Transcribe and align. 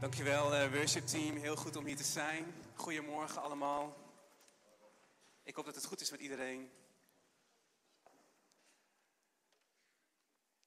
Dankjewel, 0.00 0.54
uh, 0.54 0.72
worship 0.72 1.06
team. 1.06 1.36
Heel 1.36 1.56
goed 1.56 1.76
om 1.76 1.84
hier 1.84 1.96
te 1.96 2.02
zijn. 2.02 2.54
Goedemorgen 2.74 3.42
allemaal. 3.42 3.96
Ik 5.42 5.54
hoop 5.54 5.64
dat 5.64 5.74
het 5.74 5.84
goed 5.84 6.00
is 6.00 6.10
met 6.10 6.20
iedereen. 6.20 6.70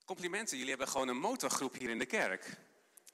Complimenten, 0.06 0.58
jullie 0.58 0.70
hebben 0.70 0.88
gewoon 0.88 1.08
een 1.08 1.20
motorgroep 1.20 1.74
hier 1.74 1.90
in 1.90 2.00
de 2.00 2.06
kerk. 2.06 2.58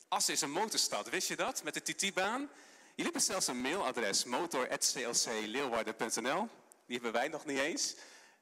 Assen 0.07 0.33
is 0.33 0.41
een 0.41 0.51
motorstad, 0.51 1.09
wist 1.09 1.27
je 1.27 1.35
dat? 1.35 1.63
Met 1.63 1.73
de 1.73 1.81
TT-baan. 1.81 2.39
Jullie 2.39 3.03
hebben 3.03 3.21
zelfs 3.21 3.47
een 3.47 3.61
mailadres, 3.61 4.23
motor.clcleeuwarden.nl. 4.23 6.47
Die 6.85 6.95
hebben 6.95 7.11
wij 7.11 7.27
nog 7.27 7.45
niet 7.45 7.59
eens. 7.59 7.95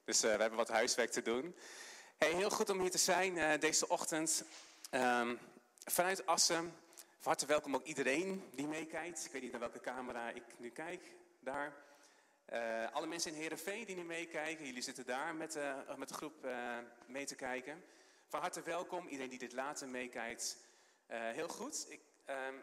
Dus 0.03 0.23
uh, 0.23 0.35
we 0.35 0.41
hebben 0.41 0.57
wat 0.57 0.69
huiswerk 0.69 1.11
te 1.11 1.21
doen. 1.21 1.55
Heel 2.17 2.49
goed 2.49 2.69
om 2.69 2.79
hier 2.79 2.91
te 2.91 2.97
zijn 2.97 3.35
uh, 3.35 3.51
deze 3.59 3.87
ochtend. 3.87 4.43
Um, 4.91 5.39
vanuit 5.85 6.25
Assen. 6.25 6.83
Van 7.25 7.35
welkom 7.47 7.75
ook 7.75 7.85
iedereen 7.85 8.49
die 8.51 8.67
meekijkt. 8.67 9.25
Ik 9.25 9.31
weet 9.31 9.41
niet 9.41 9.51
naar 9.51 9.59
welke 9.59 9.79
camera 9.79 10.29
ik 10.29 10.43
nu 10.57 10.69
kijk. 10.69 11.15
Daar. 11.39 11.75
Uh, 12.53 12.91
alle 12.91 13.07
mensen 13.07 13.31
in 13.31 13.37
Heerenveen 13.37 13.85
die 13.85 13.95
nu 13.95 14.03
meekijken. 14.03 14.65
Jullie 14.65 14.81
zitten 14.81 15.05
daar 15.05 15.35
met, 15.35 15.55
uh, 15.55 15.95
met 15.95 16.07
de 16.07 16.13
groep 16.13 16.45
uh, 16.45 16.77
mee 17.07 17.25
te 17.25 17.35
kijken. 17.35 17.83
Van 18.27 18.39
harte 18.39 18.61
welkom. 18.61 19.07
Iedereen 19.07 19.29
die 19.29 19.39
dit 19.39 19.53
later 19.53 19.89
meekijkt. 19.89 20.57
heel 21.07 21.47
goed. 21.47 21.85
Ik, 21.89 22.01
um, 22.29 22.61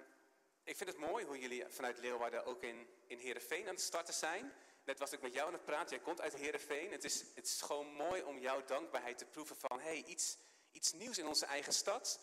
ik 0.64 0.76
vind 0.76 0.90
het 0.90 0.98
mooi 0.98 1.24
hoe 1.24 1.38
jullie 1.38 1.64
vanuit 1.68 1.98
Leeuwarden 1.98 2.44
ook 2.44 2.62
in, 2.62 2.86
in 3.06 3.18
Heerenveen 3.18 3.68
aan 3.68 3.74
het 3.74 3.80
starten 3.80 4.14
zijn. 4.14 4.52
Net 4.84 4.98
was 4.98 5.12
ik 5.12 5.22
met 5.22 5.34
jou 5.34 5.46
aan 5.46 5.52
het 5.52 5.64
praten. 5.64 5.96
Jij 5.96 6.04
komt 6.04 6.20
uit 6.20 6.34
Heerenveen. 6.34 6.92
Het 6.92 7.04
is, 7.04 7.24
het 7.34 7.46
is 7.46 7.60
gewoon 7.60 7.92
mooi 7.92 8.22
om 8.22 8.38
jouw 8.38 8.64
dankbaarheid 8.64 9.18
te 9.18 9.26
proeven 9.26 9.56
van... 9.56 9.80
hey, 9.80 10.04
iets, 10.06 10.38
iets 10.70 10.92
nieuws 10.92 11.18
in 11.18 11.26
onze 11.26 11.46
eigen 11.46 11.72
stad... 11.72 12.20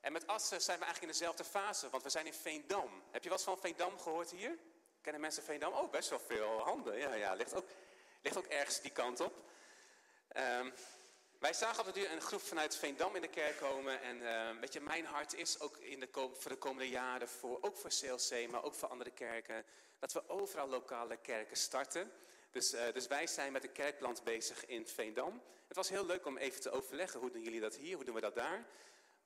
En 0.00 0.12
met 0.12 0.26
Assen 0.26 0.60
zijn 0.60 0.78
we 0.78 0.84
eigenlijk 0.84 1.12
in 1.12 1.18
dezelfde 1.18 1.44
fase, 1.44 1.90
want 1.90 2.02
we 2.02 2.10
zijn 2.10 2.26
in 2.26 2.34
Veendam. 2.34 3.02
Heb 3.10 3.24
je 3.24 3.30
wat 3.30 3.42
van 3.42 3.58
Veendam 3.58 3.98
gehoord 3.98 4.30
hier? 4.30 4.58
Kennen 5.00 5.20
mensen 5.20 5.42
Veendam? 5.42 5.72
Oh, 5.72 5.90
best 5.90 6.10
wel 6.10 6.20
veel 6.20 6.58
handen. 6.58 6.98
Ja, 6.98 7.14
ja, 7.14 7.34
ligt 7.34 7.54
ook, 7.54 7.66
ligt 8.22 8.36
ook 8.36 8.46
ergens 8.46 8.80
die 8.80 8.90
kant 8.90 9.20
op. 9.20 9.34
Um, 10.36 10.72
wij 11.38 11.52
zagen 11.52 11.76
altijd 11.76 11.96
nu 11.96 12.06
een 12.06 12.20
groep 12.20 12.40
vanuit 12.40 12.76
Veendam 12.76 13.14
in 13.14 13.20
de 13.20 13.28
kerk 13.28 13.56
komen. 13.56 14.02
En 14.02 14.16
uh, 14.16 14.60
weet 14.60 14.72
je, 14.72 14.80
mijn 14.80 15.04
hart 15.04 15.34
is 15.34 15.60
ook 15.60 15.76
in 15.76 16.00
de, 16.00 16.08
voor 16.12 16.50
de 16.50 16.56
komende 16.56 16.88
jaren, 16.88 17.28
voor, 17.28 17.58
ook 17.60 17.76
voor 17.76 17.90
CLC, 17.90 18.50
maar 18.50 18.62
ook 18.62 18.74
voor 18.74 18.88
andere 18.88 19.10
kerken, 19.10 19.64
dat 19.98 20.12
we 20.12 20.28
overal 20.28 20.68
lokale 20.68 21.16
kerken 21.16 21.56
starten. 21.56 22.12
Dus, 22.50 22.74
uh, 22.74 22.80
dus 22.92 23.06
wij 23.06 23.26
zijn 23.26 23.52
met 23.52 23.64
een 23.64 23.72
kerkplant 23.72 24.24
bezig 24.24 24.66
in 24.66 24.88
Veendam. 24.88 25.42
Het 25.66 25.76
was 25.76 25.88
heel 25.88 26.06
leuk 26.06 26.26
om 26.26 26.36
even 26.36 26.60
te 26.60 26.70
overleggen, 26.70 27.20
hoe 27.20 27.30
doen 27.30 27.42
jullie 27.42 27.60
dat 27.60 27.76
hier, 27.76 27.96
hoe 27.96 28.04
doen 28.04 28.14
we 28.14 28.20
dat 28.20 28.34
daar? 28.34 28.66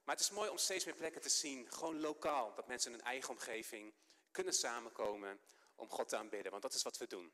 Maar 0.04 0.14
het 0.14 0.24
is 0.24 0.30
mooi 0.30 0.50
om 0.50 0.58
steeds 0.58 0.84
meer 0.84 0.94
plekken 0.94 1.20
te 1.20 1.28
zien, 1.28 1.72
gewoon 1.72 2.00
lokaal, 2.00 2.54
dat 2.54 2.66
mensen 2.66 2.92
in 2.92 2.96
hun 2.96 3.06
eigen 3.06 3.30
omgeving 3.30 3.92
kunnen 4.30 4.54
samenkomen 4.54 5.40
om 5.74 5.90
God 5.90 6.08
te 6.08 6.16
aanbidden, 6.16 6.50
want 6.50 6.62
dat 6.62 6.74
is 6.74 6.82
wat 6.82 6.98
we 6.98 7.06
doen. 7.06 7.32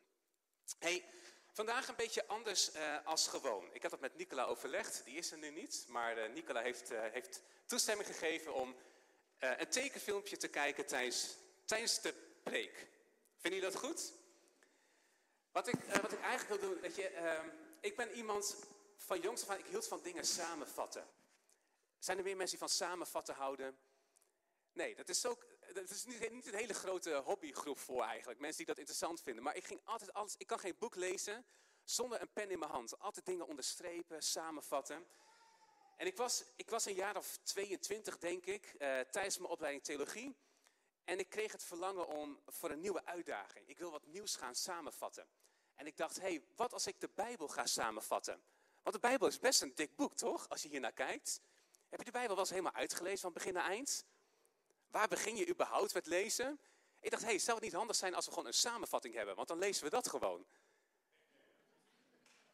Hey, 0.78 1.04
vandaag 1.52 1.88
een 1.88 1.96
beetje 1.96 2.26
anders 2.26 2.74
uh, 2.74 3.06
als 3.06 3.28
gewoon. 3.28 3.68
Ik 3.72 3.82
had 3.82 3.90
het 3.90 4.00
met 4.00 4.16
Nicola 4.16 4.44
overlegd, 4.44 5.04
die 5.04 5.16
is 5.16 5.30
er 5.30 5.38
nu 5.38 5.50
niet, 5.50 5.84
maar 5.88 6.18
uh, 6.18 6.34
Nicola 6.34 6.60
heeft, 6.60 6.92
uh, 6.92 7.00
heeft 7.10 7.42
toestemming 7.66 8.08
gegeven 8.08 8.54
om 8.54 8.76
een 9.38 9.68
tekenfilmpje 9.68 10.36
te 10.36 10.48
kijken 10.48 10.86
tijdens, 10.86 12.00
de 12.02 12.14
preek. 12.42 12.88
Vinden 13.38 13.60
jullie 13.60 13.60
dat 13.60 13.76
goed? 13.76 14.12
Wat 15.52 15.68
ik, 15.68 15.74
wat 16.02 16.12
ik 16.12 16.20
eigenlijk 16.20 16.60
wil 16.60 16.70
doen, 16.70 16.80
weet 16.80 16.96
je, 16.96 17.08
ehm, 17.08 17.48
ik 17.80 17.96
ben 17.96 18.12
iemand 18.12 18.56
van 18.96 19.20
jongs 19.20 19.42
af 19.42 19.48
aan, 19.48 19.58
ik 19.58 19.66
hield 19.66 19.86
van 19.86 20.00
dingen 20.02 20.24
samenvatten. 20.24 21.06
Zijn 22.00 22.18
er 22.18 22.24
meer 22.24 22.36
mensen 22.36 22.58
die 22.58 22.68
van 22.68 22.76
samenvatten 22.76 23.34
houden? 23.34 23.78
Nee, 24.72 24.94
dat 24.94 25.08
is, 25.08 25.26
ook, 25.26 25.46
dat 25.72 25.90
is 25.90 26.04
niet, 26.04 26.30
niet, 26.30 26.46
een 26.46 26.54
hele 26.54 26.74
grote 26.74 27.14
hobbygroep 27.14 27.78
voor 27.78 28.02
eigenlijk. 28.02 28.40
Mensen 28.40 28.58
die 28.58 28.66
dat 28.66 28.78
interessant 28.78 29.20
vinden. 29.22 29.42
Maar 29.42 29.56
ik 29.56 29.64
ging 29.64 29.80
altijd 29.84 30.12
alles. 30.12 30.34
Ik 30.36 30.46
kan 30.46 30.58
geen 30.58 30.76
boek 30.78 30.94
lezen 30.94 31.44
zonder 31.84 32.20
een 32.20 32.32
pen 32.32 32.50
in 32.50 32.58
mijn 32.58 32.70
hand. 32.70 32.98
Altijd 32.98 33.26
dingen 33.26 33.46
onderstrepen, 33.46 34.22
samenvatten. 34.22 35.06
En 35.96 36.06
ik 36.06 36.16
was, 36.16 36.44
ik 36.56 36.70
was 36.70 36.84
een 36.84 36.94
jaar 36.94 37.16
of 37.16 37.38
22, 37.42 38.18
denk 38.18 38.46
ik, 38.46 38.72
uh, 38.72 39.00
tijdens 39.00 39.38
mijn 39.38 39.50
opleiding 39.50 39.84
theologie. 39.84 40.36
En 41.04 41.18
ik 41.18 41.28
kreeg 41.28 41.52
het 41.52 41.64
verlangen 41.64 42.06
om 42.06 42.40
voor 42.46 42.70
een 42.70 42.80
nieuwe 42.80 43.04
uitdaging. 43.04 43.68
Ik 43.68 43.78
wil 43.78 43.90
wat 43.90 44.06
nieuws 44.06 44.36
gaan 44.36 44.54
samenvatten. 44.54 45.28
En 45.74 45.86
ik 45.86 45.96
dacht, 45.96 46.16
hé, 46.16 46.22
hey, 46.22 46.44
wat 46.56 46.72
als 46.72 46.86
ik 46.86 47.00
de 47.00 47.10
Bijbel 47.14 47.48
ga 47.48 47.66
samenvatten? 47.66 48.42
Want 48.82 48.94
de 48.94 49.00
Bijbel 49.00 49.26
is 49.26 49.38
best 49.38 49.62
een 49.62 49.74
dik 49.74 49.96
boek, 49.96 50.14
toch? 50.14 50.48
Als 50.48 50.62
je 50.62 50.68
hier 50.68 50.80
naar 50.80 50.92
kijkt. 50.92 51.40
Heb 51.90 51.98
je 51.98 52.04
de 52.04 52.10
Bijbel 52.10 52.30
wel 52.30 52.38
eens 52.38 52.50
helemaal 52.50 52.72
uitgelezen 52.72 53.18
van 53.18 53.32
begin 53.32 53.52
naar 53.54 53.64
eind? 53.64 54.04
Waar 54.90 55.08
begin 55.08 55.36
je 55.36 55.48
überhaupt 55.48 55.94
met 55.94 56.06
lezen? 56.06 56.60
Ik 57.00 57.10
dacht, 57.10 57.22
hé, 57.22 57.28
hey, 57.28 57.38
zou 57.38 57.56
het 57.56 57.64
niet 57.64 57.74
handig 57.74 57.96
zijn 57.96 58.14
als 58.14 58.24
we 58.24 58.30
gewoon 58.30 58.46
een 58.46 58.54
samenvatting 58.54 59.14
hebben? 59.14 59.34
Want 59.34 59.48
dan 59.48 59.58
lezen 59.58 59.84
we 59.84 59.90
dat 59.90 60.08
gewoon. 60.08 60.46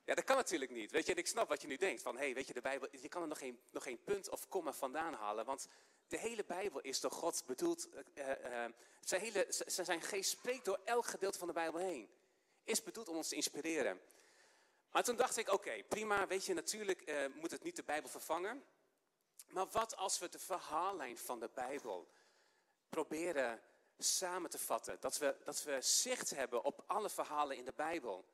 Ja, 0.04 0.14
dat 0.14 0.24
kan 0.24 0.36
natuurlijk 0.36 0.70
niet. 0.70 0.90
Weet 0.90 1.06
je, 1.06 1.14
ik 1.14 1.26
snap 1.26 1.48
wat 1.48 1.62
je 1.62 1.66
nu 1.66 1.76
denkt. 1.76 2.02
Van, 2.02 2.16
hé, 2.16 2.24
hey, 2.24 2.34
weet 2.34 2.46
je, 2.46 2.52
de 2.52 2.60
Bijbel, 2.60 2.88
je 2.90 3.08
kan 3.08 3.22
er 3.22 3.28
nog 3.28 3.38
geen, 3.38 3.60
nog 3.70 3.82
geen 3.82 4.02
punt 4.04 4.28
of 4.28 4.48
komma 4.48 4.72
vandaan 4.72 5.14
halen. 5.14 5.44
Want 5.44 5.68
de 6.08 6.18
hele 6.18 6.44
Bijbel 6.44 6.80
is 6.80 7.00
door 7.00 7.10
God 7.10 7.42
bedoeld. 7.46 7.88
Uh, 8.14 8.64
zijn, 9.00 9.20
hele, 9.20 9.46
zijn 9.66 10.02
geest 10.02 10.30
spreekt 10.30 10.64
door 10.64 10.80
elk 10.84 11.06
gedeelte 11.06 11.38
van 11.38 11.46
de 11.46 11.54
Bijbel 11.54 11.80
heen. 11.80 12.08
Is 12.64 12.82
bedoeld 12.82 13.08
om 13.08 13.16
ons 13.16 13.28
te 13.28 13.34
inspireren. 13.34 14.00
Maar 14.90 15.04
toen 15.04 15.16
dacht 15.16 15.36
ik, 15.36 15.52
oké, 15.52 15.82
prima, 15.88 16.26
weet 16.26 16.44
je, 16.44 16.54
natuurlijk 16.54 17.30
moet 17.34 17.50
het 17.50 17.62
niet 17.62 17.76
de 17.76 17.82
Bijbel 17.82 18.10
vervangen. 18.10 18.64
Maar 19.46 19.68
wat 19.68 19.96
als 19.96 20.18
we 20.18 20.28
de 20.28 20.38
verhaallijn 20.38 21.18
van 21.18 21.40
de 21.40 21.50
Bijbel 21.54 22.08
proberen 22.88 23.62
samen 23.98 24.50
te 24.50 24.58
vatten? 24.58 24.96
Dat 25.00 25.18
we, 25.18 25.36
dat 25.44 25.62
we 25.62 25.80
zicht 25.80 26.30
hebben 26.30 26.64
op 26.64 26.84
alle 26.86 27.10
verhalen 27.10 27.56
in 27.56 27.64
de 27.64 27.72
Bijbel. 27.76 28.24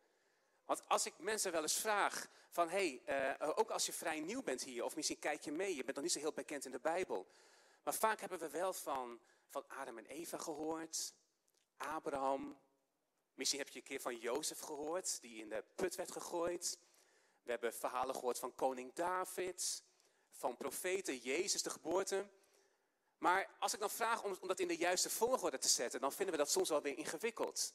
Want 0.64 0.88
als 0.88 1.06
ik 1.06 1.18
mensen 1.18 1.52
wel 1.52 1.62
eens 1.62 1.80
vraag 1.80 2.28
van, 2.50 2.68
hé, 2.68 3.00
hey, 3.04 3.36
uh, 3.40 3.52
ook 3.54 3.70
als 3.70 3.86
je 3.86 3.92
vrij 3.92 4.20
nieuw 4.20 4.42
bent 4.42 4.62
hier, 4.62 4.84
of 4.84 4.96
misschien 4.96 5.18
kijk 5.18 5.44
je 5.44 5.52
mee, 5.52 5.76
je 5.76 5.84
bent 5.84 5.94
nog 5.94 6.04
niet 6.04 6.12
zo 6.12 6.18
heel 6.18 6.32
bekend 6.32 6.64
in 6.64 6.70
de 6.70 6.80
Bijbel. 6.80 7.26
Maar 7.82 7.94
vaak 7.94 8.20
hebben 8.20 8.38
we 8.38 8.50
wel 8.50 8.72
van, 8.72 9.20
van 9.48 9.64
Adam 9.68 9.98
en 9.98 10.06
Eva 10.06 10.38
gehoord, 10.38 11.14
Abraham. 11.76 12.58
Misschien 13.34 13.58
heb 13.58 13.68
je 13.68 13.78
een 13.78 13.84
keer 13.84 14.00
van 14.00 14.18
Jozef 14.18 14.60
gehoord, 14.60 15.20
die 15.20 15.40
in 15.40 15.48
de 15.48 15.64
put 15.74 15.94
werd 15.94 16.12
gegooid. 16.12 16.78
We 17.42 17.50
hebben 17.50 17.74
verhalen 17.74 18.14
gehoord 18.14 18.38
van 18.38 18.54
koning 18.54 18.92
David 18.92 19.82
van 20.32 20.56
profeten, 20.56 21.16
Jezus, 21.16 21.62
de 21.62 21.70
geboorte. 21.70 22.26
Maar 23.18 23.50
als 23.58 23.74
ik 23.74 23.80
dan 23.80 23.90
vraag 23.90 24.22
om, 24.22 24.38
dat 24.46 24.60
in 24.60 24.68
de 24.68 24.76
juiste 24.76 25.10
volgorde 25.10 25.58
te 25.58 25.68
zetten, 25.68 26.00
dan 26.00 26.12
vinden 26.12 26.34
we 26.34 26.40
dat 26.40 26.50
soms 26.50 26.68
wel 26.68 26.82
weer 26.82 26.98
ingewikkeld. 26.98 27.74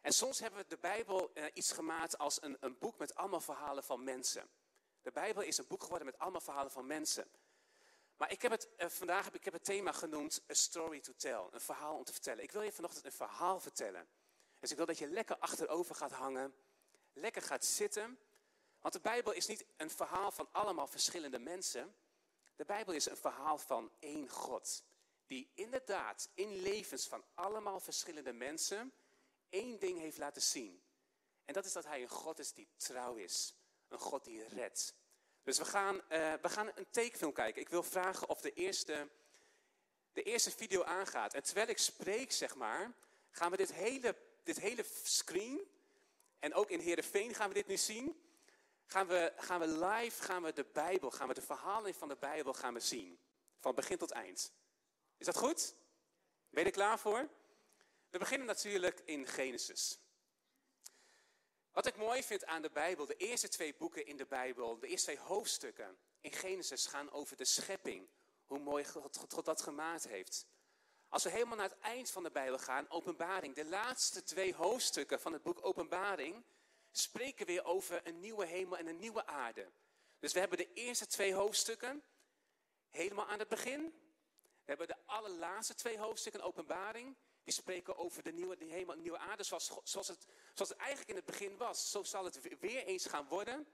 En 0.00 0.12
soms 0.12 0.38
hebben 0.38 0.60
we 0.60 0.66
de 0.68 0.78
Bijbel 0.78 1.30
uh, 1.34 1.44
iets 1.52 1.72
gemaakt 1.72 2.18
als 2.18 2.42
een, 2.42 2.56
een 2.60 2.78
boek 2.78 2.98
met 2.98 3.14
allemaal 3.14 3.40
verhalen 3.40 3.84
van 3.84 4.04
mensen. 4.04 4.50
De 5.02 5.10
Bijbel 5.12 5.42
is 5.42 5.58
een 5.58 5.66
boek 5.66 5.82
geworden 5.82 6.06
met 6.06 6.18
allemaal 6.18 6.40
verhalen 6.40 6.70
van 6.70 6.86
mensen. 6.86 7.30
Maar 8.16 8.30
ik 8.30 8.42
heb 8.42 8.50
het, 8.50 8.68
uh, 8.78 8.88
vandaag 8.88 9.24
heb 9.24 9.34
ik 9.34 9.44
het 9.44 9.64
thema 9.64 9.92
genoemd 9.92 10.42
A 10.50 10.54
Story 10.54 11.00
to 11.00 11.12
Tell. 11.16 11.44
Een 11.50 11.60
verhaal 11.60 11.96
om 11.96 12.04
te 12.04 12.12
vertellen. 12.12 12.42
Ik 12.42 12.52
wil 12.52 12.62
je 12.62 12.72
vanochtend 12.72 13.04
een 13.04 13.12
verhaal 13.12 13.60
vertellen. 13.60 14.08
Dus 14.60 14.70
ik 14.70 14.76
wil 14.76 14.86
dat 14.86 14.98
je 14.98 15.08
lekker 15.08 15.38
achterover 15.38 15.94
gaat 15.94 16.12
hangen. 16.12 16.54
Lekker 17.12 17.42
gaat 17.42 17.64
zitten. 17.64 18.18
Want 18.86 18.98
de 18.98 19.10
Bijbel 19.10 19.32
is 19.32 19.46
niet 19.46 19.64
een 19.76 19.90
verhaal 19.90 20.30
van 20.30 20.48
allemaal 20.52 20.86
verschillende 20.86 21.38
mensen. 21.38 21.94
De 22.56 22.64
Bijbel 22.64 22.94
is 22.94 23.06
een 23.06 23.16
verhaal 23.16 23.58
van 23.58 23.92
één 23.98 24.28
God. 24.28 24.84
Die 25.26 25.50
inderdaad 25.54 26.28
in 26.34 26.60
levens 26.62 27.06
van 27.06 27.24
allemaal 27.34 27.80
verschillende 27.80 28.32
mensen 28.32 28.92
één 29.48 29.78
ding 29.78 29.98
heeft 29.98 30.18
laten 30.18 30.42
zien. 30.42 30.82
En 31.44 31.54
dat 31.54 31.64
is 31.64 31.72
dat 31.72 31.84
hij 31.84 32.02
een 32.02 32.08
God 32.08 32.38
is 32.38 32.52
die 32.52 32.68
trouw 32.76 33.14
is. 33.14 33.54
Een 33.88 33.98
God 33.98 34.24
die 34.24 34.48
redt. 34.48 34.94
Dus 35.42 35.58
we 35.58 35.64
gaan, 35.64 35.94
uh, 35.94 36.00
we 36.42 36.48
gaan 36.48 36.70
een 36.74 36.90
tekenfilm 36.90 37.32
kijken. 37.32 37.62
Ik 37.62 37.68
wil 37.68 37.82
vragen 37.82 38.28
of 38.28 38.40
de 38.40 38.52
eerste, 38.52 39.08
de 40.12 40.22
eerste 40.22 40.50
video 40.50 40.82
aangaat. 40.82 41.34
En 41.34 41.42
terwijl 41.42 41.68
ik 41.68 41.78
spreek, 41.78 42.32
zeg 42.32 42.54
maar, 42.54 42.92
gaan 43.30 43.50
we 43.50 43.56
dit 43.56 43.72
hele, 43.72 44.16
dit 44.42 44.60
hele 44.60 44.84
screen, 45.02 45.60
en 46.38 46.54
ook 46.54 46.70
in 46.70 46.80
Heerenveen 46.80 47.34
gaan 47.34 47.48
we 47.48 47.54
dit 47.54 47.66
nu 47.66 47.76
zien, 47.76 48.25
gaan 48.86 49.06
we, 49.06 49.32
gaan 49.36 49.60
we 49.60 49.66
live 49.66 50.22
gaan 50.22 50.42
we 50.42 50.52
de 50.52 50.66
Bijbel, 50.72 51.10
gaan 51.10 51.28
we 51.28 51.34
de 51.34 51.42
verhalen 51.42 51.94
van 51.94 52.08
de 52.08 52.16
Bijbel 52.16 52.52
gaan 52.52 52.74
we 52.74 52.80
zien. 52.80 53.18
Van 53.58 53.74
begin 53.74 53.98
tot 53.98 54.10
eind. 54.10 54.52
Is 55.16 55.26
dat 55.26 55.36
goed? 55.36 55.74
Ben 56.50 56.62
je 56.62 56.68
er 56.68 56.74
klaar 56.74 56.98
voor? 56.98 57.28
We 58.10 58.18
beginnen 58.18 58.46
natuurlijk 58.46 59.02
in 59.04 59.26
Genesis. 59.26 60.00
Wat 61.72 61.86
ik 61.86 61.96
mooi 61.96 62.22
vind 62.22 62.46
aan 62.46 62.62
de 62.62 62.70
Bijbel, 62.70 63.06
de 63.06 63.16
eerste 63.16 63.48
twee 63.48 63.74
boeken 63.74 64.06
in 64.06 64.16
de 64.16 64.26
Bijbel, 64.26 64.78
de 64.78 64.86
eerste 64.86 65.12
twee 65.12 65.26
hoofdstukken 65.26 65.98
in 66.20 66.32
Genesis 66.32 66.86
gaan 66.86 67.10
over 67.10 67.36
de 67.36 67.44
schepping. 67.44 68.08
Hoe 68.46 68.58
mooi 68.58 68.84
God, 68.84 69.18
God 69.28 69.44
dat 69.44 69.62
gemaakt 69.62 70.08
heeft. 70.08 70.46
Als 71.08 71.24
we 71.24 71.30
helemaal 71.30 71.56
naar 71.56 71.68
het 71.68 71.78
eind 71.78 72.10
van 72.10 72.22
de 72.22 72.30
Bijbel 72.30 72.58
gaan, 72.58 72.90
Openbaring, 72.90 73.54
de 73.54 73.64
laatste 73.64 74.22
twee 74.22 74.54
hoofdstukken 74.54 75.20
van 75.20 75.32
het 75.32 75.42
boek 75.42 75.64
Openbaring, 75.64 76.44
spreken 76.98 77.46
weer 77.46 77.64
over 77.64 78.06
een 78.06 78.20
nieuwe 78.20 78.46
hemel 78.46 78.78
en 78.78 78.86
een 78.86 78.98
nieuwe 78.98 79.26
aarde. 79.26 79.70
Dus 80.18 80.32
we 80.32 80.38
hebben 80.38 80.58
de 80.58 80.72
eerste 80.72 81.06
twee 81.06 81.34
hoofdstukken 81.34 82.02
helemaal 82.90 83.26
aan 83.26 83.38
het 83.38 83.48
begin. 83.48 83.82
We 84.42 84.72
hebben 84.72 84.86
de 84.86 84.96
allerlaatste 85.06 85.74
twee 85.74 85.98
hoofdstukken 85.98 86.42
openbaring. 86.42 87.16
Die 87.44 87.54
spreken 87.54 87.96
over 87.96 88.22
de 88.22 88.32
nieuwe, 88.32 88.56
die 88.56 88.72
hemel, 88.72 88.96
nieuwe 88.96 89.18
aarde 89.18 89.42
zoals, 89.42 89.70
zoals, 89.84 90.08
het, 90.08 90.26
zoals 90.54 90.70
het 90.70 90.78
eigenlijk 90.78 91.08
in 91.10 91.16
het 91.16 91.24
begin 91.24 91.56
was. 91.56 91.90
Zo 91.90 92.02
zal 92.02 92.24
het 92.24 92.58
weer 92.60 92.84
eens 92.84 93.06
gaan 93.06 93.28
worden. 93.28 93.66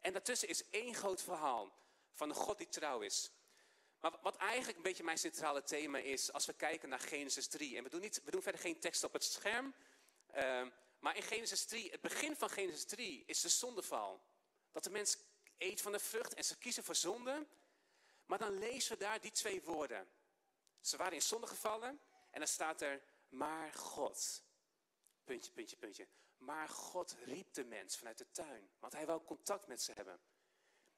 En 0.00 0.12
daartussen 0.12 0.48
is 0.48 0.68
één 0.70 0.94
groot 0.94 1.22
verhaal 1.22 1.72
van 2.12 2.28
een 2.28 2.34
God 2.34 2.58
die 2.58 2.68
trouw 2.68 3.00
is. 3.00 3.30
Maar 4.00 4.12
wat 4.22 4.36
eigenlijk 4.36 4.76
een 4.76 4.82
beetje 4.82 5.04
mijn 5.04 5.18
centrale 5.18 5.62
thema 5.62 5.98
is, 5.98 6.32
als 6.32 6.46
we 6.46 6.52
kijken 6.52 6.88
naar 6.88 7.00
Genesis 7.00 7.46
3. 7.46 7.76
En 7.76 7.82
we 7.82 7.90
doen, 7.90 8.00
niet, 8.00 8.22
we 8.24 8.30
doen 8.30 8.42
verder 8.42 8.60
geen 8.60 8.80
tekst 8.80 9.04
op 9.04 9.12
het 9.12 9.24
scherm. 9.24 9.74
Uh, 10.36 10.66
maar 11.00 11.16
in 11.16 11.22
Genesis 11.22 11.64
3, 11.64 11.90
het 11.90 12.00
begin 12.00 12.36
van 12.36 12.50
Genesis 12.50 12.84
3 12.84 13.22
is 13.26 13.40
de 13.40 13.48
zondeval. 13.48 14.22
Dat 14.72 14.84
de 14.84 14.90
mens 14.90 15.16
eet 15.58 15.80
van 15.80 15.92
de 15.92 15.98
vrucht 15.98 16.34
en 16.34 16.44
ze 16.44 16.58
kiezen 16.58 16.84
voor 16.84 16.94
zonde. 16.94 17.46
Maar 18.26 18.38
dan 18.38 18.58
lezen 18.58 18.92
we 18.92 18.98
daar 18.98 19.20
die 19.20 19.30
twee 19.30 19.62
woorden. 19.62 20.08
Ze 20.80 20.96
waren 20.96 21.12
in 21.12 21.22
zonde 21.22 21.46
gevallen 21.46 22.00
en 22.30 22.38
dan 22.38 22.48
staat 22.48 22.80
er, 22.80 23.02
maar 23.28 23.72
God. 23.72 24.42
Puntje, 25.24 25.52
puntje, 25.52 25.76
puntje. 25.76 26.08
Maar 26.36 26.68
God 26.68 27.16
riep 27.24 27.54
de 27.54 27.64
mens 27.64 27.96
vanuit 27.96 28.18
de 28.18 28.30
tuin, 28.30 28.70
want 28.78 28.92
hij 28.92 29.06
wou 29.06 29.24
contact 29.24 29.66
met 29.66 29.82
ze 29.82 29.92
hebben. 29.92 30.20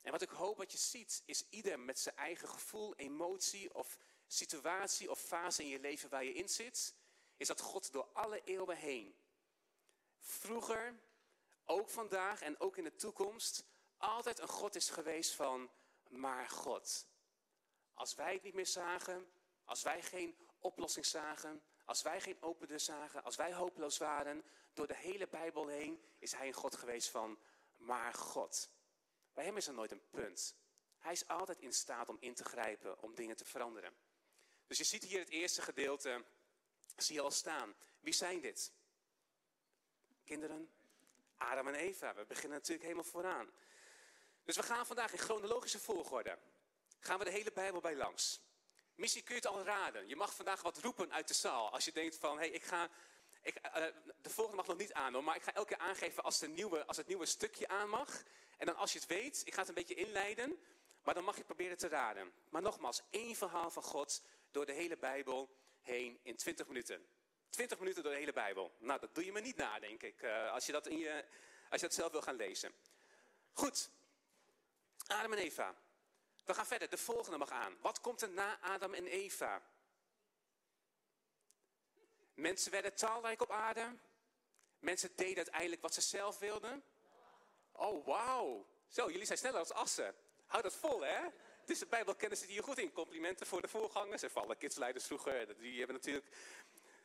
En 0.02 0.10
wat 0.10 0.22
ik 0.22 0.28
hoop 0.28 0.56
wat 0.56 0.72
je 0.72 0.78
ziet, 0.78 1.22
is 1.24 1.48
ieder 1.48 1.80
met 1.80 1.98
zijn 1.98 2.16
eigen 2.16 2.48
gevoel, 2.48 2.94
emotie 2.94 3.74
of 3.74 3.98
situatie 4.26 5.10
of 5.10 5.20
fase 5.20 5.62
in 5.62 5.68
je 5.68 5.80
leven 5.80 6.08
waar 6.08 6.24
je 6.24 6.32
in 6.32 6.48
zit, 6.48 6.94
is 7.36 7.46
dat 7.46 7.60
God 7.60 7.92
door 7.92 8.08
alle 8.12 8.40
eeuwen 8.44 8.76
heen, 8.76 9.16
vroeger, 10.22 10.94
ook 11.64 11.90
vandaag 11.90 12.40
en 12.40 12.60
ook 12.60 12.76
in 12.76 12.84
de 12.84 12.96
toekomst, 12.96 13.64
altijd 13.96 14.38
een 14.38 14.48
God 14.48 14.74
is 14.74 14.90
geweest 14.90 15.34
van, 15.34 15.70
maar 16.08 16.48
God. 16.48 17.06
Als 17.94 18.14
wij 18.14 18.32
het 18.32 18.42
niet 18.42 18.54
meer 18.54 18.66
zagen, 18.66 19.32
als 19.64 19.82
wij 19.82 20.02
geen 20.02 20.36
oplossing 20.58 21.06
zagen, 21.06 21.62
als 21.84 22.02
wij 22.02 22.20
geen 22.20 22.42
open 22.42 22.68
deur 22.68 22.80
zagen, 22.80 23.24
als 23.24 23.36
wij 23.36 23.54
hopeloos 23.54 23.98
waren, 23.98 24.44
door 24.72 24.86
de 24.86 24.96
hele 24.96 25.28
Bijbel 25.28 25.68
heen 25.68 26.04
is 26.18 26.32
hij 26.32 26.46
een 26.46 26.52
God 26.52 26.76
geweest 26.76 27.08
van, 27.08 27.38
maar 27.76 28.14
God. 28.14 28.70
Bij 29.32 29.44
hem 29.44 29.56
is 29.56 29.66
er 29.66 29.74
nooit 29.74 29.90
een 29.90 30.08
punt. 30.10 30.56
Hij 30.98 31.12
is 31.12 31.28
altijd 31.28 31.58
in 31.58 31.72
staat 31.72 32.08
om 32.08 32.16
in 32.20 32.34
te 32.34 32.44
grijpen, 32.44 33.02
om 33.02 33.14
dingen 33.14 33.36
te 33.36 33.44
veranderen. 33.44 33.94
Dus 34.66 34.78
je 34.78 34.84
ziet 34.84 35.04
hier 35.04 35.18
het 35.18 35.28
eerste 35.28 35.62
gedeelte, 35.62 36.24
zie 36.96 37.14
je 37.14 37.20
al 37.20 37.30
staan. 37.30 37.74
Wie 38.00 38.12
zijn 38.12 38.40
dit? 38.40 38.72
Kinderen? 40.32 40.70
Adam 41.36 41.68
en 41.68 41.74
Eva. 41.74 42.14
We 42.14 42.24
beginnen 42.24 42.58
natuurlijk 42.58 42.82
helemaal 42.82 43.10
vooraan. 43.10 43.50
Dus 44.44 44.56
we 44.56 44.62
gaan 44.62 44.86
vandaag 44.86 45.12
in 45.12 45.18
chronologische 45.18 45.78
volgorde. 45.78 46.38
Gaan 47.00 47.18
we 47.18 47.24
de 47.24 47.30
hele 47.30 47.52
Bijbel 47.52 47.80
bij 47.80 47.96
langs. 47.96 48.40
Misschien 48.94 49.24
kun 49.24 49.34
je 49.34 49.40
het 49.40 49.50
al 49.50 49.64
raden. 49.64 50.08
Je 50.08 50.16
mag 50.16 50.34
vandaag 50.34 50.62
wat 50.62 50.78
roepen 50.78 51.12
uit 51.12 51.28
de 51.28 51.34
zaal. 51.34 51.70
Als 51.70 51.84
je 51.84 51.92
denkt 51.92 52.16
van, 52.16 52.38
hé, 52.38 52.44
hey, 52.44 52.48
ik 52.50 52.62
ga... 52.62 52.88
Ik, 53.42 53.56
uh, 53.64 53.84
de 54.22 54.30
volgende 54.30 54.56
mag 54.56 54.66
nog 54.66 54.76
niet 54.76 54.92
aan 54.92 55.24
maar 55.24 55.36
ik 55.36 55.42
ga 55.42 55.54
elke 55.54 55.74
keer 55.74 55.86
aangeven 55.86 56.22
als, 56.22 56.38
de 56.38 56.48
nieuwe, 56.48 56.86
als 56.86 56.96
het 56.96 57.06
nieuwe 57.06 57.26
stukje 57.26 57.68
aan 57.68 57.88
mag. 57.88 58.22
En 58.56 58.66
dan 58.66 58.76
als 58.76 58.92
je 58.92 58.98
het 58.98 59.08
weet, 59.08 59.42
ik 59.44 59.54
ga 59.54 59.58
het 59.58 59.68
een 59.68 59.74
beetje 59.74 59.94
inleiden, 59.94 60.58
maar 61.02 61.14
dan 61.14 61.24
mag 61.24 61.36
je 61.36 61.44
proberen 61.44 61.78
te 61.78 61.88
raden. 61.88 62.32
Maar 62.48 62.62
nogmaals, 62.62 63.02
één 63.10 63.36
verhaal 63.36 63.70
van 63.70 63.82
God 63.82 64.22
door 64.50 64.66
de 64.66 64.72
hele 64.72 64.96
Bijbel 64.96 65.56
heen 65.80 66.18
in 66.22 66.36
20 66.36 66.66
minuten. 66.66 67.06
20 67.52 67.78
minuten 67.78 68.02
door 68.02 68.12
de 68.12 68.18
hele 68.18 68.32
Bijbel. 68.32 68.72
Nou, 68.78 69.00
dat 69.00 69.14
doe 69.14 69.24
je 69.24 69.32
me 69.32 69.40
niet 69.40 69.56
na, 69.56 69.78
denk 69.78 70.02
ik, 70.02 70.22
uh, 70.22 70.52
als, 70.52 70.66
je 70.66 70.72
dat 70.72 70.86
in 70.86 70.98
je, 70.98 71.24
als 71.70 71.80
je 71.80 71.86
dat 71.86 71.96
zelf 71.96 72.12
wil 72.12 72.22
gaan 72.22 72.36
lezen. 72.36 72.72
Goed, 73.52 73.90
Adam 75.06 75.32
en 75.32 75.38
Eva. 75.38 75.74
We 76.44 76.54
gaan 76.54 76.66
verder, 76.66 76.90
de 76.90 76.96
volgende 76.96 77.38
mag 77.38 77.50
aan. 77.50 77.76
Wat 77.80 78.00
komt 78.00 78.22
er 78.22 78.30
na 78.30 78.60
Adam 78.60 78.94
en 78.94 79.06
Eva? 79.06 79.62
Mensen 82.34 82.70
werden 82.70 82.94
talrijk 82.94 83.42
op 83.42 83.50
aarde. 83.50 83.96
Mensen 84.78 85.10
deden 85.16 85.36
uiteindelijk 85.36 85.82
wat 85.82 85.94
ze 85.94 86.00
zelf 86.00 86.38
wilden. 86.38 86.84
Oh, 87.72 88.06
wauw. 88.06 88.66
Zo, 88.88 89.10
jullie 89.10 89.26
zijn 89.26 89.38
sneller 89.38 89.58
als 89.58 89.72
assen. 89.72 90.14
Hou 90.46 90.62
dat 90.62 90.74
vol, 90.74 91.00
hè? 91.00 91.20
Het 91.60 91.70
is 91.70 91.78
de 91.78 91.86
Bijbelkennis 91.86 92.40
die 92.40 92.54
je 92.54 92.62
goed 92.62 92.78
in. 92.78 92.92
Complimenten 92.92 93.46
voor 93.46 93.62
de 93.62 93.68
voorgangers 93.68 94.22
en 94.22 94.30
voor 94.30 94.42
alle 94.42 94.56
kidsleiders 94.56 95.06
vroeger. 95.06 95.58
Die 95.58 95.78
hebben 95.78 95.96
natuurlijk... 95.96 96.26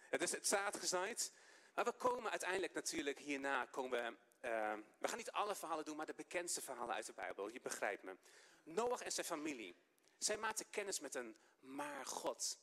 Het 0.10 0.22
is 0.22 0.32
het 0.32 0.48
zaad 0.48 0.78
gezaaid. 0.78 1.34
Maar 1.76 1.86
we 1.86 1.92
komen 1.92 2.32
uiteindelijk 2.32 2.74
natuurlijk 2.74 3.20
hierna... 3.20 3.66
Komen 3.66 4.04
we, 4.04 4.18
uh, 4.48 4.74
we 4.98 5.08
gaan 5.08 5.18
niet 5.18 5.32
alle 5.32 5.56
verhalen 5.56 5.86
doen, 5.86 5.96
maar 5.96 6.06
de 6.06 6.14
bekendste 6.14 6.62
verhalen 6.62 6.96
uit 6.96 7.06
de 7.06 7.14
Bijbel. 7.14 7.48
Je 7.48 7.62
begrijpt 7.62 8.04
me. 8.04 8.18
Noach 8.64 9.02
en 9.02 9.12
zijn 9.12 9.26
familie. 9.26 9.76
Zij 10.18 10.38
maakten 10.38 10.70
kennis 10.70 11.00
met 11.00 11.16
een 11.16 11.38
maar 11.60 12.06
God. 12.06 12.60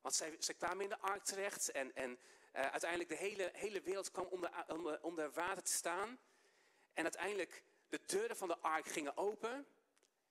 Want 0.00 0.14
zij, 0.14 0.36
zij 0.38 0.54
kwamen 0.54 0.82
in 0.82 0.88
de 0.88 0.98
ark 0.98 1.24
terecht 1.24 1.70
en, 1.70 1.94
en 1.94 2.10
uh, 2.10 2.60
uiteindelijk 2.60 3.10
de 3.10 3.16
hele, 3.16 3.50
hele 3.52 3.80
wereld 3.80 4.10
kwam 4.10 4.26
onder, 4.26 4.64
onder, 4.66 5.02
onder 5.02 5.30
water 5.30 5.62
te 5.62 5.72
staan. 5.72 6.18
En 6.92 7.02
uiteindelijk 7.02 7.62
de 7.88 8.00
deuren 8.06 8.36
van 8.36 8.48
de 8.48 8.58
ark 8.58 8.86
gingen 8.86 9.16
open 9.16 9.66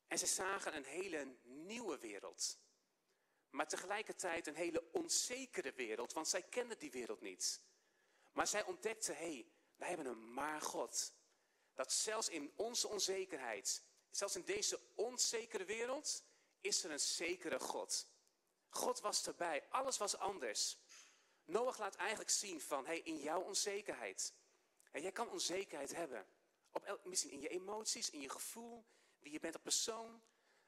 en 0.08 0.18
ze 0.18 0.26
zagen 0.26 0.76
een 0.76 0.86
hele 0.86 1.36
nieuwe 1.44 1.98
wereld. 1.98 2.58
Maar 3.50 3.68
tegelijkertijd 3.68 4.48
een 4.48 4.56
hele 4.56 4.92
onzekere 4.92 5.74
wereld, 5.74 6.14
want 6.14 6.28
zij 6.28 6.42
kenden 6.42 6.80
die 6.80 6.92
wereld 6.92 7.22
niet. 7.22 7.62
Maar 8.32 8.48
zij 8.48 8.64
ontdekten, 8.64 9.16
hé, 9.16 9.24
hey, 9.24 9.52
wij 9.76 9.88
hebben 9.88 10.06
een 10.06 10.34
maar 10.34 10.62
God. 10.62 11.14
Dat 11.74 11.92
zelfs 11.92 12.30
in 12.30 12.54
onze 12.56 12.88
onzekerheid, 12.88 13.84
zelfs 14.12 14.36
in 14.36 14.44
deze 14.44 14.80
onzekere 14.96 15.66
wereld, 15.66 16.24
is 16.62 16.84
er 16.84 16.92
een 16.92 17.00
zekere 17.00 17.60
God. 17.60 18.08
God 18.70 19.00
was 19.00 19.28
erbij, 19.28 19.68
alles 19.70 19.98
was 19.98 20.18
anders. 20.18 20.78
Noach 21.46 21.78
laat 21.78 21.96
eigenlijk 21.96 22.30
zien 22.30 22.62
van, 22.62 22.86
hé, 22.86 22.92
hey, 22.92 23.02
in 23.02 23.18
jouw 23.18 23.42
onzekerheid. 23.42 24.34
En 24.92 25.02
jij 25.02 25.12
kan 25.12 25.30
onzekerheid 25.30 25.96
hebben. 25.96 26.28
Op 26.72 27.00
misschien 27.04 27.32
in 27.32 27.42
je 27.42 27.48
emoties, 27.48 28.10
in 28.10 28.22
je 28.22 28.30
gevoel, 28.30 28.86
wie 29.20 29.32
je 29.32 29.40
bent 29.40 29.54
als 29.54 29.64
persoon. 29.64 30.22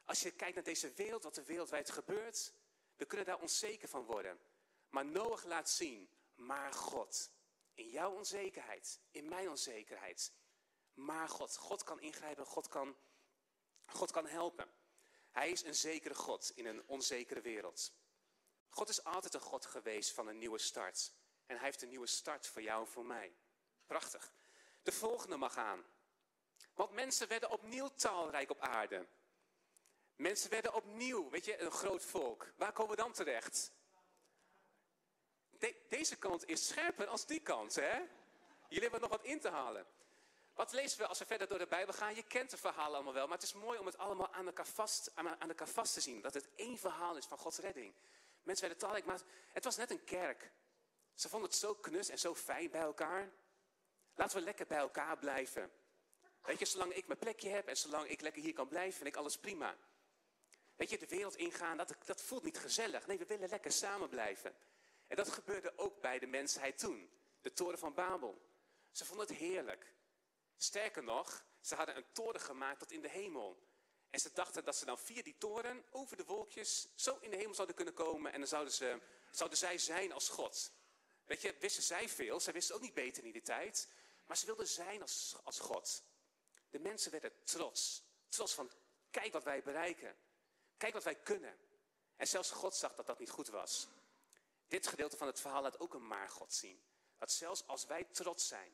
Als 0.03 0.21
je 0.21 0.31
kijkt 0.31 0.55
naar 0.55 0.63
deze 0.63 0.93
wereld, 0.93 1.23
wat 1.23 1.37
er 1.37 1.45
wereldwijd 1.45 1.89
gebeurt, 1.89 2.53
we 2.99 3.05
kunnen 3.05 3.25
daar 3.25 3.39
onzeker 3.39 3.87
van 3.87 4.03
worden. 4.03 4.39
Maar 4.89 5.05
Noach 5.05 5.43
laat 5.43 5.69
zien, 5.69 6.09
maar 6.35 6.73
God. 6.73 7.31
In 7.73 7.89
jouw 7.89 8.11
onzekerheid, 8.11 8.99
in 9.11 9.27
mijn 9.27 9.49
onzekerheid. 9.49 10.33
Maar 10.93 11.29
God, 11.29 11.55
God 11.55 11.83
kan 11.83 11.99
ingrijpen, 11.99 12.45
God 12.45 12.67
kan, 12.67 12.97
God 13.85 14.11
kan 14.11 14.27
helpen. 14.27 14.71
Hij 15.31 15.49
is 15.49 15.63
een 15.63 15.75
zekere 15.75 16.15
God 16.15 16.51
in 16.55 16.65
een 16.65 16.87
onzekere 16.87 17.41
wereld. 17.41 17.93
God 18.69 18.89
is 18.89 19.03
altijd 19.03 19.33
een 19.33 19.39
God 19.39 19.65
geweest 19.65 20.11
van 20.11 20.27
een 20.27 20.37
nieuwe 20.37 20.59
start. 20.59 21.13
En 21.45 21.55
hij 21.55 21.65
heeft 21.65 21.81
een 21.81 21.89
nieuwe 21.89 22.07
start 22.07 22.47
voor 22.47 22.61
jou 22.61 22.81
en 22.81 22.91
voor 22.91 23.05
mij. 23.05 23.35
Prachtig. 23.85 24.33
De 24.83 24.91
volgende 24.91 25.37
mag 25.37 25.57
aan. 25.57 25.85
Want 26.73 26.91
mensen 26.91 27.27
werden 27.27 27.49
opnieuw 27.49 27.87
talrijk 27.95 28.49
op 28.49 28.61
aarde. 28.61 29.07
Mensen 30.19 30.49
werden 30.49 30.73
opnieuw, 30.73 31.29
weet 31.29 31.45
je, 31.45 31.61
een 31.61 31.71
groot 31.71 32.05
volk. 32.05 32.47
Waar 32.55 32.71
komen 32.71 32.95
we 32.95 33.01
dan 33.01 33.11
terecht? 33.11 33.71
De, 35.49 35.75
deze 35.89 36.15
kant 36.15 36.47
is 36.47 36.67
scherper 36.67 37.07
als 37.07 37.25
die 37.25 37.39
kant, 37.39 37.75
hè? 37.75 37.99
Jullie 38.67 38.81
hebben 38.81 39.01
nog 39.01 39.09
wat 39.09 39.23
in 39.23 39.39
te 39.39 39.49
halen. 39.49 39.85
Wat 40.53 40.71
lezen 40.71 40.99
we 40.99 41.07
als 41.07 41.19
we 41.19 41.25
verder 41.25 41.47
door 41.47 41.57
de 41.57 41.67
Bijbel 41.67 41.93
gaan? 41.93 42.15
Je 42.15 42.23
kent 42.23 42.49
de 42.49 42.57
verhalen 42.57 42.93
allemaal 42.93 43.13
wel, 43.13 43.27
maar 43.27 43.37
het 43.37 43.45
is 43.45 43.53
mooi 43.53 43.79
om 43.79 43.85
het 43.85 43.97
allemaal 43.97 44.33
aan 44.33 44.45
elkaar 44.45 44.67
vast, 44.67 45.11
aan, 45.13 45.27
aan 45.27 45.49
elkaar 45.49 45.67
vast 45.67 45.93
te 45.93 46.01
zien. 46.01 46.21
Dat 46.21 46.33
het 46.33 46.49
één 46.55 46.77
verhaal 46.77 47.17
is 47.17 47.25
van 47.25 47.37
Gods 47.37 47.57
redding. 47.57 47.93
Mensen 48.43 48.67
werden 48.67 48.83
talrijk, 48.83 49.05
maar 49.05 49.21
het 49.51 49.63
was 49.63 49.77
net 49.77 49.91
een 49.91 50.03
kerk. 50.03 50.51
Ze 51.13 51.29
vonden 51.29 51.49
het 51.49 51.59
zo 51.59 51.75
knus 51.75 52.09
en 52.09 52.19
zo 52.19 52.35
fijn 52.35 52.69
bij 52.69 52.81
elkaar. 52.81 53.29
Laten 54.15 54.37
we 54.37 54.43
lekker 54.43 54.67
bij 54.67 54.77
elkaar 54.77 55.17
blijven. 55.17 55.71
Weet 56.41 56.59
je, 56.59 56.65
zolang 56.65 56.93
ik 56.93 57.07
mijn 57.07 57.19
plekje 57.19 57.49
heb 57.49 57.67
en 57.67 57.77
zolang 57.77 58.07
ik 58.07 58.21
lekker 58.21 58.41
hier 58.41 58.53
kan 58.53 58.67
blijven, 58.67 58.93
vind 58.93 59.07
ik 59.09 59.15
alles 59.15 59.37
prima. 59.37 59.77
Weet 60.79 60.89
je, 60.89 60.97
de 60.97 61.07
wereld 61.07 61.35
ingaan, 61.35 61.77
dat, 61.77 61.95
dat 62.05 62.21
voelt 62.21 62.43
niet 62.43 62.57
gezellig. 62.57 63.07
Nee, 63.07 63.17
we 63.17 63.25
willen 63.25 63.49
lekker 63.49 63.71
samen 63.71 64.09
blijven. 64.09 64.55
En 65.07 65.15
dat 65.15 65.29
gebeurde 65.29 65.77
ook 65.77 66.01
bij 66.01 66.19
de 66.19 66.27
mensheid 66.27 66.77
toen. 66.77 67.09
De 67.41 67.53
toren 67.53 67.79
van 67.79 67.93
Babel. 67.93 68.41
Ze 68.91 69.05
vonden 69.05 69.27
het 69.27 69.35
heerlijk. 69.35 69.93
Sterker 70.57 71.03
nog, 71.03 71.45
ze 71.61 71.75
hadden 71.75 71.97
een 71.97 72.11
toren 72.11 72.41
gemaakt 72.41 72.79
tot 72.79 72.91
in 72.91 73.01
de 73.01 73.09
hemel. 73.09 73.67
En 74.09 74.19
ze 74.19 74.29
dachten 74.33 74.65
dat 74.65 74.75
ze 74.75 74.85
dan 74.85 74.99
via 74.99 75.21
die 75.21 75.37
toren 75.37 75.85
over 75.91 76.17
de 76.17 76.25
wolkjes 76.25 76.87
zo 76.95 77.17
in 77.21 77.29
de 77.29 77.37
hemel 77.37 77.53
zouden 77.53 77.75
kunnen 77.75 77.93
komen. 77.93 78.33
En 78.33 78.39
dan 78.39 78.47
zouden, 78.47 78.73
ze, 78.73 79.01
zouden 79.31 79.57
zij 79.57 79.77
zijn 79.77 80.11
als 80.11 80.29
God. 80.29 80.71
Weet 81.25 81.41
je, 81.41 81.55
wisten 81.59 81.83
zij 81.83 82.09
veel. 82.09 82.39
Zij 82.39 82.53
wisten 82.53 82.75
ook 82.75 82.81
niet 82.81 82.93
beter 82.93 83.23
in 83.25 83.31
die 83.31 83.41
tijd. 83.41 83.89
Maar 84.25 84.37
ze 84.37 84.45
wilden 84.45 84.67
zijn 84.67 85.01
als, 85.01 85.35
als 85.43 85.59
God. 85.59 86.03
De 86.69 86.79
mensen 86.79 87.11
werden 87.11 87.43
trots. 87.43 88.03
Trots 88.29 88.53
van, 88.53 88.71
kijk 89.09 89.33
wat 89.33 89.43
wij 89.43 89.63
bereiken. 89.63 90.15
Kijk 90.79 90.93
wat 90.93 91.03
wij 91.03 91.15
kunnen. 91.15 91.57
En 92.15 92.27
zelfs 92.27 92.51
God 92.51 92.75
zag 92.75 92.95
dat 92.95 93.05
dat 93.05 93.19
niet 93.19 93.29
goed 93.29 93.47
was. 93.47 93.87
Dit 94.67 94.87
gedeelte 94.87 95.17
van 95.17 95.27
het 95.27 95.41
verhaal 95.41 95.61
laat 95.61 95.79
ook 95.79 95.93
een 95.93 96.07
maar 96.07 96.29
God 96.29 96.53
zien. 96.53 96.81
Dat 97.17 97.31
zelfs 97.31 97.67
als 97.67 97.85
wij 97.85 98.03
trots 98.03 98.47
zijn. 98.47 98.71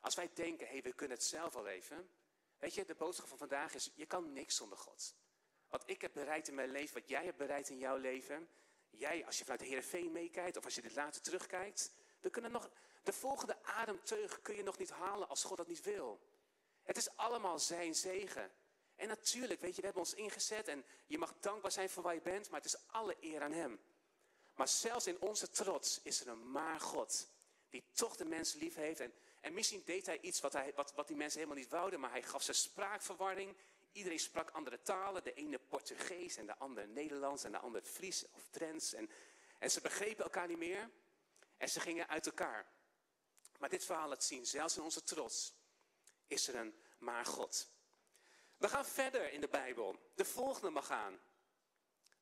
Als 0.00 0.14
wij 0.14 0.30
denken, 0.34 0.66
hé, 0.66 0.72
hey, 0.72 0.82
we 0.82 0.92
kunnen 0.92 1.16
het 1.16 1.26
zelf 1.26 1.56
al 1.56 1.66
even. 1.66 2.10
Weet 2.58 2.74
je, 2.74 2.84
de 2.84 2.94
boodschap 2.94 3.28
van 3.28 3.38
vandaag 3.38 3.74
is, 3.74 3.90
je 3.94 4.06
kan 4.06 4.32
niks 4.32 4.56
zonder 4.56 4.78
God. 4.78 5.14
Wat 5.68 5.82
ik 5.86 6.00
heb 6.00 6.12
bereikt 6.12 6.48
in 6.48 6.54
mijn 6.54 6.70
leven, 6.70 7.00
wat 7.00 7.08
jij 7.08 7.24
hebt 7.24 7.36
bereikt 7.36 7.68
in 7.68 7.78
jouw 7.78 7.96
leven. 7.96 8.48
Jij, 8.90 9.26
als 9.26 9.38
je 9.38 9.44
vanuit 9.44 9.62
Heerenveen 9.62 10.12
meekijkt 10.12 10.56
of 10.56 10.64
als 10.64 10.74
je 10.74 10.82
dit 10.82 10.94
later 10.94 11.22
terugkijkt. 11.22 11.92
We 12.20 12.30
kunnen 12.30 12.50
nog, 12.50 12.70
de 13.02 13.12
volgende 13.12 13.62
ademteug 13.62 14.42
kun 14.42 14.54
je 14.54 14.62
nog 14.62 14.78
niet 14.78 14.90
halen 14.90 15.28
als 15.28 15.44
God 15.44 15.56
dat 15.56 15.66
niet 15.66 15.82
wil. 15.82 16.20
Het 16.82 16.96
is 16.96 17.16
allemaal 17.16 17.58
zijn 17.58 17.94
zegen. 17.94 18.50
En 18.98 19.08
natuurlijk, 19.08 19.60
weet 19.60 19.74
je, 19.74 19.80
we 19.80 19.86
hebben 19.86 20.02
ons 20.02 20.14
ingezet 20.14 20.68
en 20.68 20.84
je 21.06 21.18
mag 21.18 21.34
dankbaar 21.40 21.72
zijn 21.72 21.90
voor 21.90 22.02
waar 22.02 22.14
je 22.14 22.20
bent, 22.20 22.50
maar 22.50 22.60
het 22.60 22.72
is 22.72 22.80
alle 22.86 23.16
eer 23.20 23.42
aan 23.42 23.52
Hem. 23.52 23.80
Maar 24.54 24.68
zelfs 24.68 25.06
in 25.06 25.20
onze 25.20 25.50
trots 25.50 26.00
is 26.02 26.20
er 26.20 26.28
een 26.28 26.50
maar 26.50 26.80
God, 26.80 27.28
die 27.70 27.84
toch 27.92 28.16
de 28.16 28.24
mens 28.24 28.52
lief 28.52 28.74
heeft. 28.74 29.00
En, 29.00 29.12
en 29.40 29.52
misschien 29.52 29.82
deed 29.84 30.06
hij 30.06 30.20
iets 30.20 30.40
wat, 30.40 30.52
hij, 30.52 30.72
wat, 30.74 30.92
wat 30.94 31.06
die 31.06 31.16
mensen 31.16 31.38
helemaal 31.40 31.62
niet 31.62 31.70
wouden, 31.70 32.00
maar 32.00 32.10
hij 32.10 32.22
gaf 32.22 32.42
ze 32.42 32.52
spraakverwarring. 32.52 33.56
Iedereen 33.92 34.18
sprak 34.18 34.50
andere 34.50 34.82
talen, 34.82 35.22
de 35.22 35.34
ene 35.34 35.58
Portugees 35.58 36.36
en 36.36 36.46
de 36.46 36.56
andere 36.56 36.86
Nederlands 36.86 37.44
en 37.44 37.52
de 37.52 37.58
andere 37.58 37.84
Fries 37.84 38.24
of 38.32 38.48
Drents. 38.50 38.92
En, 38.92 39.10
en 39.58 39.70
ze 39.70 39.80
begrepen 39.80 40.24
elkaar 40.24 40.48
niet 40.48 40.58
meer 40.58 40.90
en 41.56 41.68
ze 41.68 41.80
gingen 41.80 42.08
uit 42.08 42.26
elkaar. 42.26 42.66
Maar 43.58 43.68
dit 43.68 43.84
verhaal 43.84 44.08
laat 44.08 44.24
zien, 44.24 44.46
zelfs 44.46 44.76
in 44.76 44.82
onze 44.82 45.02
trots 45.02 45.54
is 46.26 46.48
er 46.48 46.54
een 46.54 46.74
maar 46.98 47.26
God. 47.26 47.68
We 48.58 48.68
gaan 48.68 48.86
verder 48.86 49.32
in 49.32 49.40
de 49.40 49.48
Bijbel. 49.48 49.98
De 50.14 50.24
volgende 50.24 50.70
mag 50.70 50.86
gaan. 50.86 51.20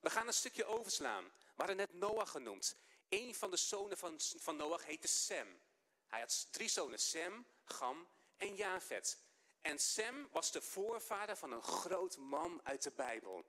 We 0.00 0.10
gaan 0.10 0.26
een 0.26 0.32
stukje 0.32 0.64
overslaan. 0.64 1.24
We 1.24 1.54
hadden 1.56 1.76
net 1.76 1.92
Noach 1.92 2.30
genoemd. 2.30 2.76
Een 3.08 3.34
van 3.34 3.50
de 3.50 3.56
zonen 3.56 3.98
van, 3.98 4.20
van 4.20 4.56
Noach 4.56 4.84
heette 4.84 5.08
Sem. 5.08 5.60
Hij 6.06 6.20
had 6.20 6.48
drie 6.50 6.68
zonen, 6.68 6.98
Sem, 6.98 7.46
Gam 7.64 8.08
en 8.36 8.54
Jafet. 8.54 9.18
En 9.60 9.78
Sem 9.78 10.28
was 10.30 10.52
de 10.52 10.62
voorvader 10.62 11.36
van 11.36 11.52
een 11.52 11.62
groot 11.62 12.16
man 12.16 12.60
uit 12.64 12.82
de 12.82 12.90
Bijbel. 12.90 13.44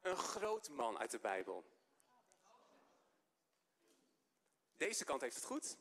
Een 0.00 0.16
groot 0.16 0.68
man 0.68 0.98
uit 0.98 1.10
de 1.10 1.18
Bijbel. 1.18 1.76
Deze 4.76 5.04
kant 5.04 5.20
heeft 5.20 5.36
het 5.36 5.44
goed. 5.44 5.76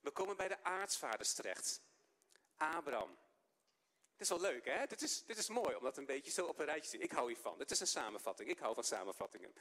We 0.00 0.10
komen 0.10 0.36
bij 0.36 0.48
de 0.48 0.64
aartsvaders 0.64 1.32
terecht. 1.32 1.80
Abraham. 2.56 3.18
Het 4.16 4.24
is 4.24 4.28
wel 4.28 4.40
leuk, 4.40 4.64
hè? 4.64 4.86
Dit 4.86 5.02
is, 5.02 5.24
dit 5.24 5.38
is 5.38 5.48
mooi 5.48 5.74
om 5.74 5.82
dat 5.82 5.96
een 5.96 6.06
beetje 6.06 6.30
zo 6.30 6.46
op 6.46 6.58
een 6.58 6.64
rijtje 6.64 6.82
te 6.82 6.88
zien. 6.88 7.00
Ik 7.00 7.12
hou 7.12 7.28
hiervan. 7.28 7.58
Het 7.58 7.70
is 7.70 7.80
een 7.80 7.86
samenvatting. 7.86 8.48
Ik 8.48 8.58
hou 8.58 8.74
van 8.74 8.84
samenvattingen. 8.84 9.54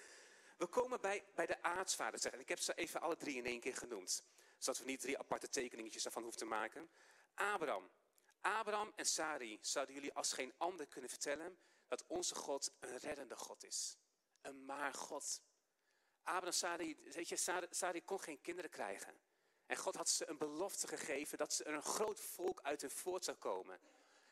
We 0.57 0.65
komen 0.65 1.01
bij, 1.01 1.25
bij 1.33 1.45
de 1.45 1.61
aartsvaders 1.61 2.21
terecht. 2.21 2.41
Ik 2.41 2.49
heb 2.49 2.59
ze 2.59 2.73
even 2.73 3.01
alle 3.01 3.15
drie 3.15 3.35
in 3.35 3.45
één 3.45 3.59
keer 3.59 3.75
genoemd. 3.75 4.23
Zodat 4.57 4.79
we 4.81 4.85
niet 4.85 5.01
drie 5.01 5.17
aparte 5.19 5.49
tekeningetjes 5.49 6.03
daarvan 6.03 6.21
hoeven 6.21 6.39
te 6.39 6.47
maken. 6.47 6.89
Abraham. 7.33 7.91
Abraham 8.41 8.93
en 8.95 9.05
Sari 9.05 9.57
zouden 9.61 9.95
jullie 9.95 10.13
als 10.13 10.33
geen 10.33 10.53
ander 10.57 10.87
kunnen 10.87 11.09
vertellen 11.09 11.57
dat 11.87 12.03
onze 12.07 12.35
God 12.35 12.71
een 12.79 12.97
reddende 12.97 13.35
God 13.35 13.63
is. 13.63 13.97
Een 14.41 14.65
maar 14.65 14.93
God. 14.93 15.41
Abraham, 16.23 16.51
Sari, 16.51 16.97
weet 17.03 17.29
je, 17.29 17.35
Sari, 17.35 17.67
Sari 17.69 18.03
kon 18.03 18.19
geen 18.19 18.41
kinderen 18.41 18.69
krijgen. 18.69 19.19
En 19.65 19.77
God 19.77 19.95
had 19.95 20.09
ze 20.09 20.29
een 20.29 20.37
belofte 20.37 20.87
gegeven 20.87 21.37
dat 21.37 21.61
er 21.65 21.73
een 21.73 21.83
groot 21.83 22.19
volk 22.19 22.61
uit 22.61 22.81
hun 22.81 22.91
voort 22.91 23.23
zou 23.23 23.37
komen. 23.37 23.79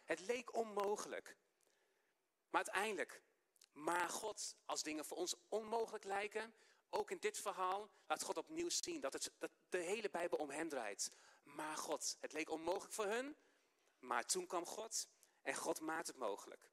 Het 0.04 0.20
leek 0.20 0.56
onmogelijk. 0.56 1.38
Maar 2.50 2.64
uiteindelijk, 2.64 3.22
maar 3.72 4.10
God, 4.10 4.56
als 4.66 4.84
dingen 4.84 5.06
voor 5.06 5.18
ons 5.18 5.36
onmogelijk 5.50 6.04
lijken, 6.04 6.54
ook 6.90 7.12
in 7.12 7.20
dit 7.20 7.38
verhaal 7.38 7.90
laat 8.08 8.24
God 8.24 8.38
opnieuw 8.38 8.70
zien 8.70 9.02
dat, 9.02 9.14
het, 9.14 9.32
dat 9.38 9.52
de 9.70 9.78
hele 9.78 10.10
Bijbel 10.10 10.38
om 10.38 10.50
hem 10.50 10.70
draait. 10.70 11.12
Maar 11.44 11.78
God, 11.78 12.18
het 12.20 12.34
leek 12.34 12.50
onmogelijk 12.50 12.94
voor 12.94 13.06
hun, 13.06 13.36
maar 14.00 14.26
toen 14.26 14.48
kwam 14.48 14.66
God 14.66 15.08
en 15.42 15.56
God 15.56 15.80
maakt 15.80 16.08
het 16.08 16.18
mogelijk. 16.18 16.70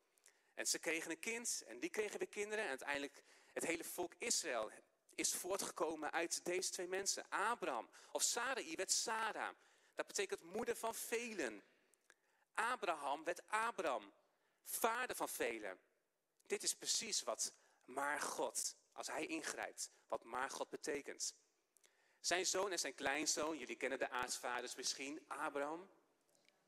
En 0.55 0.67
ze 0.67 0.79
kregen 0.79 1.11
een 1.11 1.19
kind 1.19 1.63
en 1.67 1.81
die 1.81 1.91
kregen 1.91 2.19
weer 2.19 2.29
kinderen 2.29 2.65
en 2.65 2.71
uiteindelijk 2.71 3.23
het 3.53 3.67
hele 3.67 3.85
volk 3.85 4.15
Israël 4.19 4.71
is 5.15 5.35
voortgekomen 5.35 6.13
uit 6.13 6.45
deze 6.45 6.71
twee 6.71 6.89
mensen. 6.89 7.29
Abraham 7.29 7.91
of 8.13 8.23
Sarai 8.23 8.77
werd 8.77 8.91
Sarah. 8.91 9.55
Dat 9.95 10.07
betekent 10.07 10.43
moeder 10.43 10.77
van 10.77 10.95
velen. 10.95 11.63
Abraham 12.61 13.25
werd 13.25 13.43
Abraham, 13.49 14.13
vader 14.65 15.17
van 15.17 15.29
velen. 15.29 15.81
Dit 16.47 16.63
is 16.63 16.77
precies 16.77 17.23
wat 17.23 17.53
maar 17.85 18.21
God, 18.21 18.77
als 18.93 19.07
hij 19.07 19.27
ingrijpt, 19.27 19.91
wat 20.09 20.25
maar 20.25 20.51
God 20.51 20.71
betekent. 20.71 21.35
Zijn 22.21 22.47
zoon 22.47 22.73
en 22.73 22.79
zijn 22.79 22.95
kleinzoon, 22.95 23.59
jullie 23.59 23.77
kennen 23.77 23.99
de 23.99 24.09
aartsvaders 24.11 24.75
misschien, 24.75 25.25
Abraham, 25.27 25.91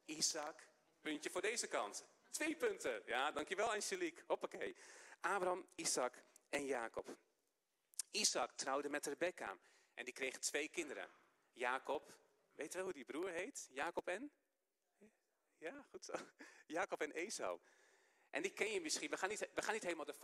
Isaac. 0.04 0.70
Puntje 1.00 1.30
voor 1.30 1.40
deze 1.40 1.66
kant. 1.66 2.04
Twee 2.30 2.56
punten. 2.56 3.02
Ja, 3.06 3.32
dankjewel 3.32 3.72
Angelique. 3.72 4.22
Hoppakee. 4.26 4.76
Abraham, 5.20 5.68
Isaac 5.74 6.24
en 6.48 6.66
Jacob. 6.66 7.16
Isaac 8.10 8.52
trouwde 8.52 8.88
met 8.88 9.06
Rebecca 9.06 9.58
en 9.94 10.04
die 10.04 10.14
kregen 10.14 10.40
twee 10.40 10.68
kinderen. 10.68 11.10
Jacob, 11.52 12.14
weet 12.52 12.74
wel 12.74 12.84
hoe 12.84 12.92
die 12.92 13.04
broer 13.04 13.30
heet? 13.30 13.68
Jacob 13.70 14.08
en? 14.08 14.32
Ja, 15.62 15.86
goed 15.90 16.04
zo. 16.04 16.12
Jacob 16.76 17.00
en 17.00 17.12
Esau. 17.12 17.60
En 18.30 18.42
die 18.42 18.52
ken 18.52 18.72
je 18.72 18.80
misschien. 18.80 19.10
We 19.10 19.16
gaan 19.16 19.28
niet, 19.28 19.48
we 19.54 19.62
gaan 19.62 19.74
niet 19.74 19.82
helemaal 19.82 20.04
de 20.04 20.14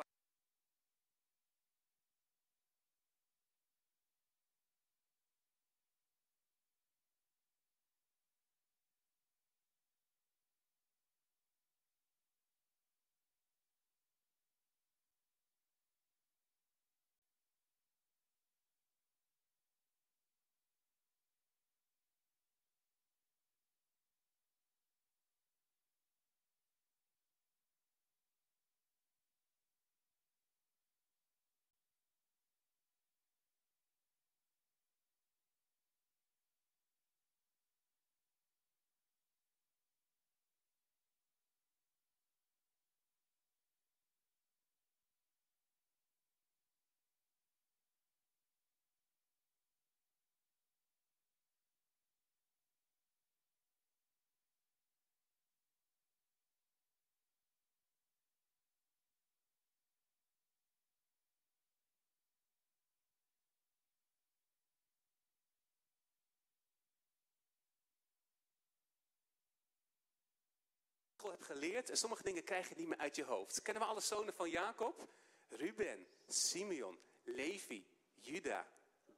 hebt 71.31 71.45
geleerd 71.45 71.91
en 71.91 71.97
sommige 71.97 72.23
dingen 72.23 72.45
krijg 72.45 72.69
je 72.69 72.75
niet 72.75 72.89
meer 72.89 72.99
uit 72.99 73.17
je 73.17 73.25
hoofd. 73.25 73.63
Kennen 73.63 73.83
we 73.83 73.89
alle 73.89 74.01
zonen 74.01 74.35
van 74.35 74.51
Jacob? 74.51 75.09
Ruben, 75.49 76.07
Simeon, 76.27 76.99
Levi, 77.23 77.87
Juda, 78.15 78.67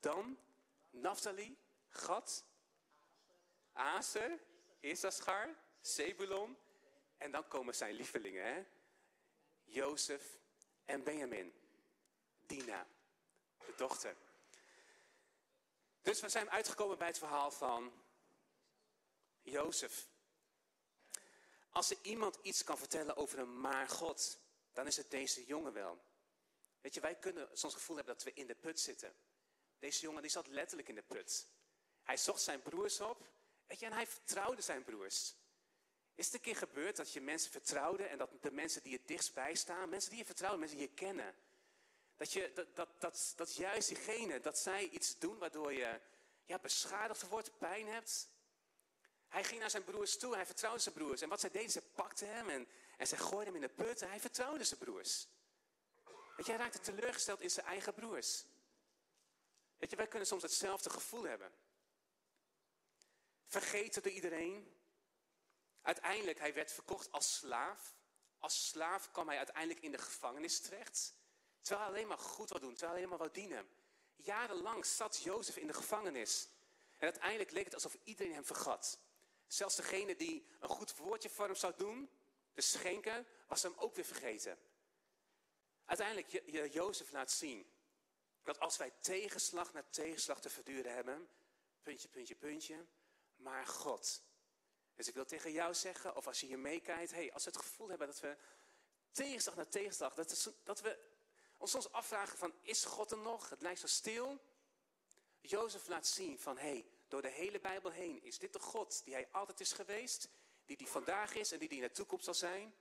Dan, 0.00 0.38
Naphtali, 0.90 1.58
Gad, 1.88 2.44
Aser, 3.72 4.38
Issachar, 4.80 5.48
Zebulon. 5.80 6.56
En 7.16 7.30
dan 7.30 7.48
komen 7.48 7.74
zijn 7.74 7.94
lievelingen, 7.94 8.44
hè? 8.44 8.64
Jozef 9.64 10.38
en 10.84 11.02
Benjamin. 11.02 11.52
Dina, 12.46 12.86
de 13.58 13.72
dochter. 13.76 14.16
Dus 16.02 16.20
we 16.20 16.28
zijn 16.28 16.50
uitgekomen 16.50 16.98
bij 16.98 17.06
het 17.06 17.18
verhaal 17.18 17.50
van 17.50 17.92
Jozef. 19.42 20.08
Als 21.70 21.90
er 21.90 21.96
iemand 22.02 22.38
iets 22.42 22.64
kan 22.64 22.78
vertellen 22.78 23.16
over 23.16 23.38
een 23.38 23.60
maar 23.60 23.88
God, 23.88 24.38
dan 24.72 24.86
is 24.86 24.96
het 24.96 25.10
deze 25.10 25.44
jongen 25.44 25.72
wel. 25.72 26.00
Weet 26.80 26.94
je, 26.94 27.00
wij 27.00 27.14
kunnen 27.14 27.48
soms 27.52 27.74
gevoel 27.74 27.96
hebben 27.96 28.14
dat 28.14 28.24
we 28.24 28.32
in 28.32 28.46
de 28.46 28.54
put 28.54 28.80
zitten. 28.80 29.14
Deze 29.78 30.00
jongen 30.00 30.22
die 30.22 30.30
zat 30.30 30.46
letterlijk 30.46 30.88
in 30.88 30.94
de 30.94 31.02
put. 31.02 31.46
Hij 32.02 32.16
zocht 32.16 32.40
zijn 32.40 32.62
broers 32.62 33.00
op, 33.00 33.28
weet 33.66 33.78
je, 33.80 33.86
en 33.86 33.92
hij 33.92 34.06
vertrouwde 34.06 34.62
zijn 34.62 34.84
broers. 34.84 35.34
Is 36.14 36.24
het 36.26 36.34
een 36.34 36.40
keer 36.40 36.56
gebeurd 36.56 36.96
dat 36.96 37.12
je 37.12 37.20
mensen 37.20 37.50
vertrouwde 37.50 38.04
en 38.04 38.18
dat 38.18 38.30
de 38.40 38.50
mensen 38.50 38.82
die 38.82 38.92
je 38.92 39.00
dichtstbij 39.04 39.54
staan, 39.54 39.88
mensen 39.88 40.10
die 40.10 40.18
je 40.18 40.24
vertrouwt, 40.24 40.58
mensen 40.58 40.78
die 40.78 40.88
je 40.88 40.94
kennen, 40.94 41.34
dat, 42.16 42.32
je, 42.32 42.52
dat, 42.54 42.76
dat, 42.76 42.88
dat, 42.98 43.32
dat 43.36 43.54
juist 43.54 43.88
diegene, 43.88 44.40
dat 44.40 44.58
zij 44.58 44.88
iets 44.88 45.18
doen 45.18 45.38
waardoor 45.38 45.72
je 45.72 46.00
ja, 46.44 46.58
beschadigd 46.58 47.28
wordt, 47.28 47.58
pijn 47.58 47.86
hebt, 47.86 48.28
Hij 49.30 49.44
ging 49.44 49.60
naar 49.60 49.70
zijn 49.70 49.84
broers 49.84 50.18
toe, 50.18 50.34
hij 50.34 50.46
vertrouwde 50.46 50.80
zijn 50.80 50.94
broers. 50.94 51.20
En 51.20 51.28
wat 51.28 51.40
zij 51.40 51.50
deden, 51.50 51.70
ze 51.70 51.82
pakten 51.82 52.34
hem 52.34 52.48
en, 52.48 52.68
en 52.96 53.06
ze 53.06 53.16
gooiden 53.16 53.54
hem 53.54 53.62
in 53.62 53.68
de 53.68 53.84
put. 53.84 54.02
En 54.02 54.08
hij 54.08 54.20
vertrouwde 54.20 54.64
zijn 54.64 54.80
broers. 54.80 55.26
Weet 56.36 56.46
je, 56.46 56.52
hij 56.52 56.60
raakte 56.60 56.80
teleurgesteld 56.80 57.40
in 57.40 57.50
zijn 57.50 57.66
eigen 57.66 57.94
broers. 57.94 58.44
Weet 59.78 59.90
je, 59.90 59.96
wij 59.96 60.06
kunnen 60.06 60.28
soms 60.28 60.42
hetzelfde 60.42 60.90
gevoel 60.90 61.22
hebben. 61.22 61.52
Vergeten 63.46 64.02
door 64.02 64.12
iedereen. 64.12 64.76
Uiteindelijk, 65.82 66.38
hij 66.38 66.54
werd 66.54 66.72
verkocht 66.72 67.12
als 67.12 67.36
slaaf. 67.36 67.94
Als 68.38 68.68
slaaf 68.68 69.10
kwam 69.10 69.28
hij 69.28 69.36
uiteindelijk 69.36 69.80
in 69.80 69.92
de 69.92 69.98
gevangenis 69.98 70.60
terecht. 70.60 71.14
Terwijl 71.60 71.86
hij 71.86 71.96
alleen 71.96 72.08
maar 72.08 72.18
goed 72.18 72.48
wou 72.48 72.60
doen, 72.60 72.74
terwijl 72.74 72.92
hij 72.92 72.98
alleen 72.98 73.08
maar 73.08 73.28
wou 73.28 73.30
dienen. 73.30 73.68
Jarenlang 74.16 74.86
zat 74.86 75.22
Jozef 75.22 75.56
in 75.56 75.66
de 75.66 75.72
gevangenis. 75.72 76.48
En 76.96 77.06
uiteindelijk 77.06 77.50
leek 77.50 77.64
het 77.64 77.74
alsof 77.74 77.96
iedereen 78.04 78.34
hem 78.34 78.44
vergat. 78.44 78.98
Zelfs 79.52 79.76
degene 79.76 80.16
die 80.16 80.46
een 80.60 80.68
goed 80.68 80.96
woordje 80.96 81.28
voor 81.28 81.44
hem 81.44 81.54
zou 81.54 81.72
doen, 81.76 82.10
de 82.54 82.60
schenker, 82.60 83.24
was 83.46 83.62
hem 83.62 83.74
ook 83.76 83.94
weer 83.94 84.04
vergeten. 84.04 84.58
Uiteindelijk, 85.84 86.72
Jozef 86.72 87.12
laat 87.12 87.30
zien 87.30 87.72
dat 88.42 88.60
als 88.60 88.76
wij 88.76 88.92
tegenslag 89.00 89.72
na 89.72 89.82
tegenslag 89.90 90.40
te 90.40 90.50
verduren 90.50 90.94
hebben, 90.94 91.28
puntje, 91.82 92.08
puntje, 92.08 92.34
puntje, 92.34 92.86
maar 93.36 93.66
God. 93.66 94.22
Dus 94.94 95.08
ik 95.08 95.14
wil 95.14 95.24
tegen 95.24 95.52
jou 95.52 95.74
zeggen, 95.74 96.16
of 96.16 96.26
als 96.26 96.40
je 96.40 96.46
hier 96.46 96.58
meekijkt, 96.58 97.10
hey, 97.10 97.32
als 97.32 97.44
we 97.44 97.50
het 97.50 97.60
gevoel 97.60 97.88
hebben 97.88 98.06
dat 98.06 98.20
we 98.20 98.36
tegenslag 99.10 99.56
na 99.56 99.64
tegenslag, 99.64 100.14
dat, 100.14 100.52
dat 100.64 100.80
we 100.80 100.98
ons 101.56 101.70
soms 101.70 101.92
afvragen 101.92 102.38
van, 102.38 102.54
is 102.62 102.84
God 102.84 103.10
er 103.10 103.18
nog? 103.18 103.48
Het 103.50 103.62
lijkt 103.62 103.80
zo 103.80 103.86
stil. 103.86 104.40
Jozef 105.40 105.86
laat 105.86 106.06
zien 106.06 106.38
van, 106.38 106.58
hey, 106.58 106.86
door 107.10 107.22
de 107.22 107.28
hele 107.28 107.60
Bijbel 107.60 107.90
heen 107.90 108.22
is 108.22 108.38
dit 108.38 108.52
de 108.52 108.58
God 108.58 109.04
die 109.04 109.14
hij 109.14 109.28
altijd 109.30 109.60
is 109.60 109.72
geweest, 109.72 110.28
die 110.64 110.76
die 110.76 110.86
vandaag 110.86 111.34
is 111.34 111.52
en 111.52 111.58
die 111.58 111.68
die 111.68 111.80
in 111.80 111.88
de 111.88 111.92
toekomst 111.92 112.24
zal 112.24 112.34
zijn. 112.34 112.74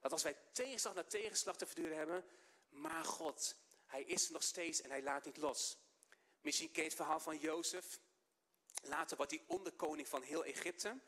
Dat 0.00 0.12
als 0.12 0.22
wij 0.22 0.36
tegenslag 0.52 0.94
na 0.94 1.04
tegenslag 1.04 1.56
te 1.56 1.66
verduren 1.66 1.96
hebben, 1.96 2.24
maar 2.68 3.04
God, 3.04 3.56
hij 3.86 4.02
is 4.02 4.26
er 4.26 4.32
nog 4.32 4.42
steeds 4.42 4.80
en 4.80 4.90
hij 4.90 5.02
laat 5.02 5.24
niet 5.24 5.36
los. 5.36 5.78
Misschien 6.40 6.70
ken 6.70 6.82
je 6.82 6.88
het 6.88 6.96
verhaal 6.96 7.20
van 7.20 7.38
Jozef. 7.38 8.00
Later 8.82 9.16
wordt 9.16 9.32
hij 9.32 9.44
onderkoning 9.46 10.08
van 10.08 10.22
heel 10.22 10.44
Egypte. 10.44 11.00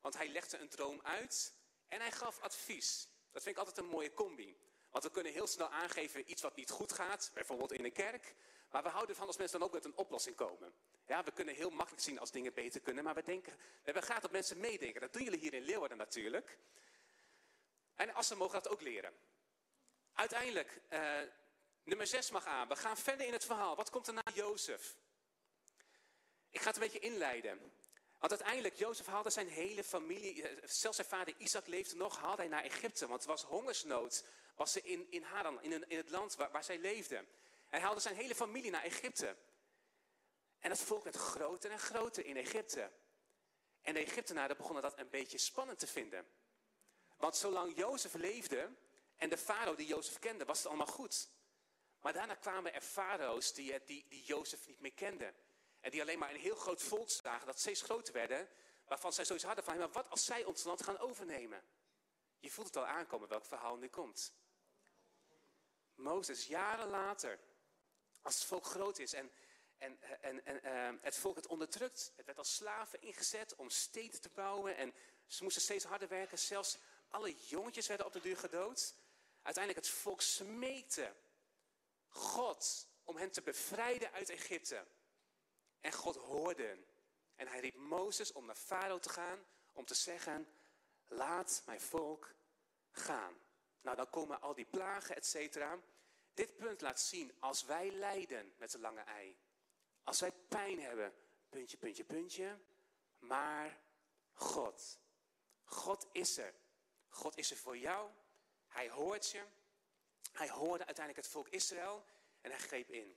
Want 0.00 0.16
hij 0.16 0.28
legde 0.28 0.58
een 0.58 0.68
droom 0.68 1.00
uit 1.02 1.54
en 1.88 2.00
hij 2.00 2.12
gaf 2.12 2.40
advies. 2.40 3.08
Dat 3.32 3.42
vind 3.42 3.56
ik 3.56 3.62
altijd 3.62 3.78
een 3.78 3.90
mooie 3.90 4.14
combi. 4.14 4.56
Want 4.90 5.04
we 5.04 5.10
kunnen 5.10 5.32
heel 5.32 5.46
snel 5.46 5.68
aangeven 5.68 6.30
iets 6.30 6.42
wat 6.42 6.56
niet 6.56 6.70
goed 6.70 6.92
gaat, 6.92 7.30
bijvoorbeeld 7.34 7.72
in 7.72 7.84
een 7.84 7.92
kerk. 7.92 8.34
Maar 8.70 8.82
we 8.82 8.88
houden 8.88 9.10
ervan 9.10 9.26
als 9.26 9.36
mensen 9.36 9.58
dan 9.58 9.68
ook 9.68 9.74
met 9.74 9.84
een 9.84 9.96
oplossing 9.96 10.36
komen. 10.36 10.74
Ja, 11.06 11.24
we 11.24 11.32
kunnen 11.32 11.54
heel 11.54 11.70
makkelijk 11.70 12.02
zien 12.02 12.18
als 12.18 12.30
dingen 12.30 12.54
beter 12.54 12.80
kunnen, 12.80 13.04
maar 13.04 13.14
we 13.14 13.22
denken, 13.22 13.56
we 13.82 14.00
graag 14.00 14.20
dat 14.20 14.30
mensen 14.30 14.60
meedenken. 14.60 15.00
Dat 15.00 15.12
doen 15.12 15.22
jullie 15.22 15.38
hier 15.38 15.54
in 15.54 15.62
Leeuwarden 15.62 15.98
natuurlijk. 15.98 16.58
En 17.94 18.14
Assen 18.14 18.36
mogen 18.36 18.62
dat 18.62 18.72
ook 18.72 18.80
leren. 18.80 19.12
Uiteindelijk, 20.14 20.80
uh, 20.90 21.18
nummer 21.84 22.06
6 22.06 22.30
mag 22.30 22.46
aan. 22.46 22.68
We 22.68 22.76
gaan 22.76 22.96
verder 22.96 23.26
in 23.26 23.32
het 23.32 23.44
verhaal. 23.44 23.76
Wat 23.76 23.90
komt 23.90 24.06
er 24.06 24.14
na 24.14 24.22
Jozef? 24.34 24.96
Ik 26.50 26.60
ga 26.60 26.66
het 26.66 26.76
een 26.76 26.82
beetje 26.82 26.98
inleiden. 26.98 27.72
Want 28.18 28.32
uiteindelijk, 28.32 28.74
Jozef 28.74 29.06
haalde 29.06 29.30
zijn 29.30 29.48
hele 29.48 29.84
familie, 29.84 30.48
eh, 30.48 30.68
zelfs 30.68 30.96
zijn 30.96 31.08
vader 31.08 31.34
Isaac 31.38 31.66
leefde 31.66 31.96
nog, 31.96 32.18
haalde 32.18 32.42
hij 32.42 32.50
naar 32.50 32.62
Egypte. 32.62 33.06
Want 33.06 33.22
er 33.22 33.28
was 33.28 33.42
hongersnood, 33.42 34.24
was 34.54 34.72
ze 34.72 34.82
in, 34.82 35.06
in 35.10 35.22
Haran, 35.22 35.62
in, 35.62 35.88
in 35.88 35.96
het 35.96 36.10
land 36.10 36.34
waar, 36.34 36.50
waar 36.50 36.64
zij 36.64 36.78
leefden. 36.78 37.28
Hij 37.68 37.80
haalde 37.80 38.00
zijn 38.00 38.16
hele 38.16 38.34
familie 38.34 38.70
naar 38.70 38.82
Egypte. 38.82 39.36
En 40.64 40.70
het 40.70 40.80
volk 40.80 41.04
werd 41.04 41.16
groter 41.16 41.70
en 41.70 41.78
groter 41.78 42.26
in 42.26 42.36
Egypte. 42.36 42.90
En 43.82 43.94
de 43.94 44.00
Egyptenaren 44.00 44.56
begonnen 44.56 44.82
dat 44.82 44.98
een 44.98 45.10
beetje 45.10 45.38
spannend 45.38 45.78
te 45.78 45.86
vinden. 45.86 46.26
Want 47.16 47.36
zolang 47.36 47.76
Jozef 47.76 48.14
leefde 48.14 48.70
en 49.16 49.28
de 49.28 49.36
farao 49.36 49.74
die 49.74 49.86
Jozef 49.86 50.18
kende, 50.18 50.44
was 50.44 50.58
het 50.58 50.66
allemaal 50.66 50.86
goed. 50.86 51.28
Maar 52.00 52.12
daarna 52.12 52.34
kwamen 52.34 52.74
er 52.74 52.80
farao's 52.80 53.52
die, 53.52 53.84
die, 53.84 54.06
die 54.08 54.24
Jozef 54.24 54.66
niet 54.66 54.80
meer 54.80 54.92
kenden. 54.92 55.34
En 55.80 55.90
die 55.90 56.00
alleen 56.00 56.18
maar 56.18 56.30
een 56.30 56.40
heel 56.40 56.56
groot 56.56 56.82
volk 56.82 57.10
zagen 57.10 57.46
dat 57.46 57.58
steeds 57.58 57.82
groter 57.82 58.14
werden. 58.14 58.48
Waarvan 58.84 59.12
zij 59.12 59.24
zoiets 59.24 59.44
hadden 59.44 59.64
van, 59.64 59.78
maar 59.78 59.90
wat 59.90 60.10
als 60.10 60.24
zij 60.24 60.44
ons 60.44 60.64
land 60.64 60.82
gaan 60.82 60.98
overnemen? 60.98 61.64
Je 62.38 62.50
voelt 62.50 62.66
het 62.66 62.76
al 62.76 62.86
aankomen 62.86 63.28
welk 63.28 63.44
verhaal 63.44 63.76
nu 63.76 63.88
komt. 63.88 64.32
Mozes, 65.94 66.46
jaren 66.46 66.88
later, 66.88 67.38
als 68.22 68.34
het 68.34 68.44
volk 68.44 68.64
groot 68.64 68.98
is 68.98 69.12
en, 69.12 69.32
en, 69.84 69.98
en, 70.20 70.44
en 70.44 70.94
uh, 70.94 71.02
het 71.02 71.16
volk 71.16 71.36
het 71.36 71.46
onderdrukt. 71.46 72.12
Het 72.16 72.26
werd 72.26 72.38
als 72.38 72.54
slaven 72.54 73.02
ingezet 73.02 73.54
om 73.54 73.70
steden 73.70 74.20
te 74.20 74.28
bouwen 74.28 74.76
en 74.76 74.94
ze 75.26 75.42
moesten 75.42 75.62
steeds 75.62 75.84
harder 75.84 76.08
werken. 76.08 76.38
Zelfs 76.38 76.78
alle 77.08 77.34
jongetjes 77.34 77.86
werden 77.86 78.06
op 78.06 78.12
de 78.12 78.20
duur 78.20 78.36
gedood. 78.36 78.94
Uiteindelijk 79.42 79.86
het 79.86 79.94
volk 79.96 80.20
smeekte 80.20 81.14
God 82.08 82.88
om 83.04 83.16
hen 83.16 83.30
te 83.30 83.42
bevrijden 83.42 84.12
uit 84.12 84.30
Egypte. 84.30 84.86
En 85.80 85.92
God 85.92 86.16
hoorde. 86.16 86.78
En 87.34 87.48
hij 87.48 87.60
riep 87.60 87.74
Mozes 87.74 88.32
om 88.32 88.46
naar 88.46 88.56
Farao 88.56 88.98
te 88.98 89.08
gaan 89.08 89.46
om 89.72 89.84
te 89.84 89.94
zeggen, 89.94 90.48
laat 91.06 91.62
mijn 91.66 91.80
volk 91.80 92.34
gaan. 92.90 93.34
Nou, 93.80 93.96
dan 93.96 94.10
komen 94.10 94.40
al 94.40 94.54
die 94.54 94.64
plagen, 94.64 95.16
et 95.16 95.26
cetera. 95.26 95.78
Dit 96.34 96.56
punt 96.56 96.80
laat 96.80 97.00
zien, 97.00 97.36
als 97.40 97.64
wij 97.64 97.90
lijden 97.90 98.54
met 98.56 98.70
de 98.70 98.78
lange 98.78 99.00
ei, 99.00 99.36
als 100.04 100.20
wij 100.20 100.32
pijn 100.32 100.80
hebben, 100.80 101.14
puntje, 101.48 101.76
puntje, 101.76 102.04
puntje, 102.04 102.58
maar 103.18 103.80
God. 104.32 104.98
God 105.64 106.06
is 106.12 106.38
er. 106.38 106.54
God 107.08 107.36
is 107.36 107.50
er 107.50 107.56
voor 107.56 107.78
jou. 107.78 108.10
Hij 108.68 108.90
hoort 108.90 109.30
je. 109.30 109.44
Hij 110.32 110.50
hoorde 110.50 110.86
uiteindelijk 110.86 111.26
het 111.26 111.34
volk 111.34 111.48
Israël 111.48 112.04
en 112.40 112.50
hij 112.50 112.60
greep 112.60 112.90
in. 112.90 113.16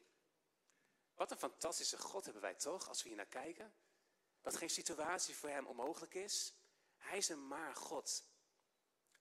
Wat 1.13 1.32
een 1.32 1.38
fantastische 1.38 1.97
God 1.97 2.23
hebben 2.23 2.41
wij 2.41 2.56
toch, 2.56 2.88
als 2.88 3.02
we 3.02 3.08
hier 3.08 3.17
naar 3.17 3.26
kijken. 3.26 3.73
Dat 4.41 4.56
geen 4.56 4.69
situatie 4.69 5.36
voor 5.36 5.50
hem 5.50 5.65
onmogelijk 5.65 6.13
is. 6.13 6.54
Hij 6.97 7.17
is 7.17 7.30
een 7.30 7.47
maar 7.47 7.76
God. 7.76 8.26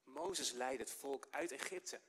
Mozes 0.04 0.50
leidde 0.50 0.82
het 0.84 0.92
volk 0.92 1.26
uit 1.30 1.52
Egypte. 1.52 2.00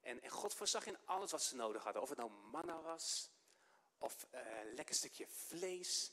En, 0.00 0.22
en 0.22 0.30
God 0.30 0.54
voorzag 0.54 0.86
in 0.86 0.98
alles 1.04 1.30
wat 1.30 1.42
ze 1.42 1.56
nodig 1.56 1.82
hadden. 1.82 2.02
Of 2.02 2.08
het 2.08 2.18
nou 2.18 2.30
manna 2.30 2.80
was, 2.80 3.30
of 4.00 4.26
een 4.30 4.74
lekker 4.74 4.94
stukje 4.94 5.26
vlees. 5.28 6.12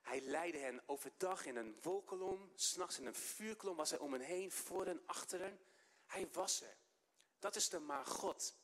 Hij 0.00 0.20
leidde 0.20 0.58
hen 0.58 0.82
overdag 0.86 1.46
in 1.46 1.56
een 1.56 1.78
wolkolom, 1.82 2.52
s'nachts 2.54 2.98
in 2.98 3.06
een 3.06 3.14
vuurkolom 3.14 3.76
was 3.76 3.90
hij 3.90 3.98
om 3.98 4.12
hen 4.12 4.20
heen, 4.20 4.52
voor 4.52 4.86
en 4.86 5.02
achteren. 5.06 5.60
Hij 6.06 6.28
was 6.32 6.62
er. 6.62 6.76
Dat 7.38 7.56
is 7.56 7.68
de 7.68 7.78
maar 7.78 8.06
God 8.06 8.54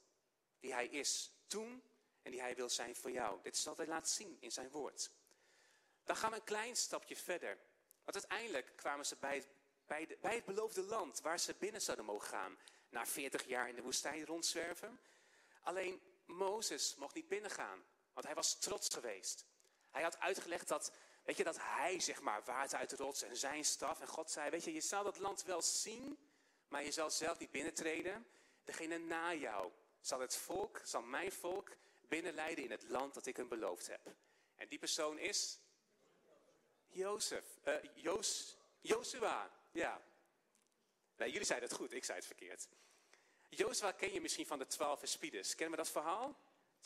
die 0.61 0.73
hij 0.73 0.87
is 0.87 1.33
toen 1.47 1.83
en 2.23 2.31
die 2.31 2.41
hij 2.41 2.57
wil 2.57 2.69
zijn 2.69 2.97
voor 2.97 3.11
jou. 3.11 3.43
Dit 3.43 3.57
is 3.57 3.65
wat 3.65 3.77
hij 3.77 3.87
laat 3.87 4.09
zien 4.09 4.37
in 4.41 4.53
zijn 4.53 4.71
woord. 4.71 5.11
Dan 6.05 6.17
gaan 6.17 6.31
we 6.31 6.37
een 6.37 6.45
klein 6.45 6.77
stapje 6.77 7.17
verder. 7.17 7.59
Want 8.05 8.17
uiteindelijk 8.17 8.73
kwamen 8.77 9.07
ze 9.07 9.17
bij, 9.17 9.45
bij, 9.87 10.19
bij 10.21 10.35
het 10.35 10.45
beloofde 10.45 10.83
land 10.83 11.21
waar 11.21 11.41
ze 11.41 11.55
binnen 11.59 11.83
zouden 11.83 12.05
mogen 12.05 12.29
gaan. 12.29 12.59
Na 12.89 13.07
40 13.07 13.47
jaar 13.47 13.69
in 13.69 13.75
de 13.75 13.83
woestijn 13.83 14.27
rondzwerven. 14.27 15.01
Alleen 15.63 16.01
Mozes 16.27 16.95
mocht 16.95 17.15
niet 17.15 17.29
binnengaan, 17.29 17.85
want 18.17 18.27
hij 18.27 18.35
was 18.35 18.59
trots 18.59 18.89
geweest. 18.95 19.45
Hij 19.91 20.03
had 20.03 20.19
uitgelegd 20.19 20.69
dat, 20.69 20.93
weet 21.25 21.37
je, 21.37 21.45
dat 21.45 21.59
hij 21.61 22.01
zeg 22.01 22.21
maar 22.21 22.45
water 22.45 22.79
uit 22.79 22.91
de 22.91 22.97
rots 22.97 23.23
en 23.23 23.37
zijn 23.37 23.65
staf. 23.65 24.01
En 24.01 24.07
God 24.07 24.31
zei, 24.31 24.51
weet 24.51 24.65
je, 24.65 24.73
je 24.73 24.81
zal 24.81 25.05
dat 25.05 25.19
land 25.19 25.43
wel 25.43 25.63
zien, 25.63 26.19
maar 26.69 26.85
je 26.85 26.93
zal 26.93 27.11
zelf 27.11 27.39
niet 27.39 27.51
binnentreden. 27.51 28.27
Degene 28.65 28.99
na 28.99 29.35
jou 29.35 29.73
zal 30.01 30.21
het 30.21 30.37
volk, 30.37 30.81
zal 30.85 31.03
mijn 31.03 31.33
volk 31.33 31.77
binnenleiden 32.09 32.65
in 32.65 32.71
het 32.71 32.89
land 32.89 33.15
dat 33.15 33.27
ik 33.27 33.37
hem 33.37 33.49
beloofd 33.49 33.87
heb. 33.87 34.15
En 34.57 34.69
die 34.69 34.79
persoon 34.79 35.19
is 35.19 35.59
Jozef, 36.89 37.45
uh, 37.65 37.75
Jozua, 38.81 39.51
ja. 39.71 40.03
Nee, 41.17 41.31
jullie 41.31 41.47
zeiden 41.47 41.69
het 41.69 41.79
goed, 41.79 41.93
ik 41.93 42.05
zei 42.05 42.19
het 42.19 42.27
verkeerd. 42.27 42.69
Jozua 43.49 43.93
ken 43.93 44.13
je 44.13 44.21
misschien 44.21 44.47
van 44.47 44.59
de 44.59 44.67
twaalf 44.67 44.99
verspieders. 44.99 45.55
Kennen 45.55 45.79
we 45.79 45.85
dat 45.85 45.93
verhaal? 45.93 46.37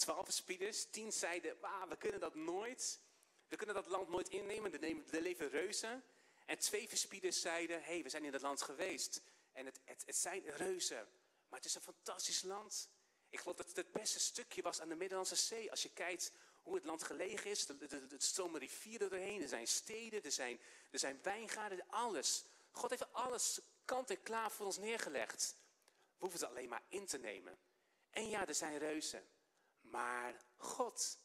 Twaalf 0.01 0.25
verspieders, 0.25 0.87
tien 0.91 1.13
zeiden, 1.13 1.57
ah, 1.61 1.89
we 1.89 1.97
kunnen 1.97 2.21
dat 2.21 2.35
nooit. 2.35 3.01
We 3.49 3.57
kunnen 3.57 3.75
dat 3.75 3.87
land 3.87 4.09
nooit 4.09 4.29
innemen, 4.29 4.73
er 5.11 5.21
leven 5.21 5.49
reuzen. 5.49 6.05
En 6.47 6.59
twee 6.59 6.89
verspieders 6.89 7.41
zeiden, 7.41 7.83
hey, 7.83 8.03
we 8.03 8.09
zijn 8.09 8.25
in 8.25 8.33
dat 8.33 8.41
land 8.41 8.63
geweest. 8.63 9.23
En 9.53 9.65
het, 9.67 9.81
het, 9.85 10.03
het 10.07 10.17
zijn 10.17 10.43
reuzen, 10.45 11.09
maar 11.49 11.59
het 11.59 11.65
is 11.65 11.75
een 11.75 11.81
fantastisch 11.81 12.43
land. 12.43 12.89
Ik 13.29 13.39
geloof 13.39 13.57
dat 13.57 13.67
het 13.67 13.77
het 13.77 13.93
beste 13.93 14.21
stukje 14.21 14.63
was 14.63 14.81
aan 14.81 14.89
de 14.89 14.95
Middellandse 14.95 15.37
Zee. 15.37 15.71
Als 15.71 15.83
je 15.83 15.93
kijkt 15.93 16.33
hoe 16.63 16.75
het 16.75 16.85
land 16.85 17.03
gelegen 17.03 17.51
is, 17.51 17.69
er 17.69 17.77
stromen 18.17 18.61
rivieren 18.61 19.11
doorheen, 19.11 19.43
er 19.43 19.49
zijn 19.49 19.67
steden, 19.67 20.23
er 20.23 20.33
zijn, 20.33 20.61
er 20.91 20.99
zijn 20.99 21.19
wijngaarden, 21.23 21.85
alles. 21.89 22.45
God 22.71 22.91
heeft 22.91 23.13
alles 23.13 23.61
kant 23.85 24.11
en 24.11 24.23
klaar 24.23 24.51
voor 24.51 24.67
ons 24.67 24.79
neergelegd. 24.79 25.57
We 26.17 26.27
hoeven 26.27 26.41
het 26.41 26.49
alleen 26.49 26.69
maar 26.69 26.83
in 26.89 27.07
te 27.07 27.19
nemen. 27.19 27.59
En 28.11 28.29
ja, 28.29 28.47
er 28.47 28.55
zijn 28.55 28.79
reuzen. 28.79 29.25
Maar 29.91 30.41
God, 30.57 31.19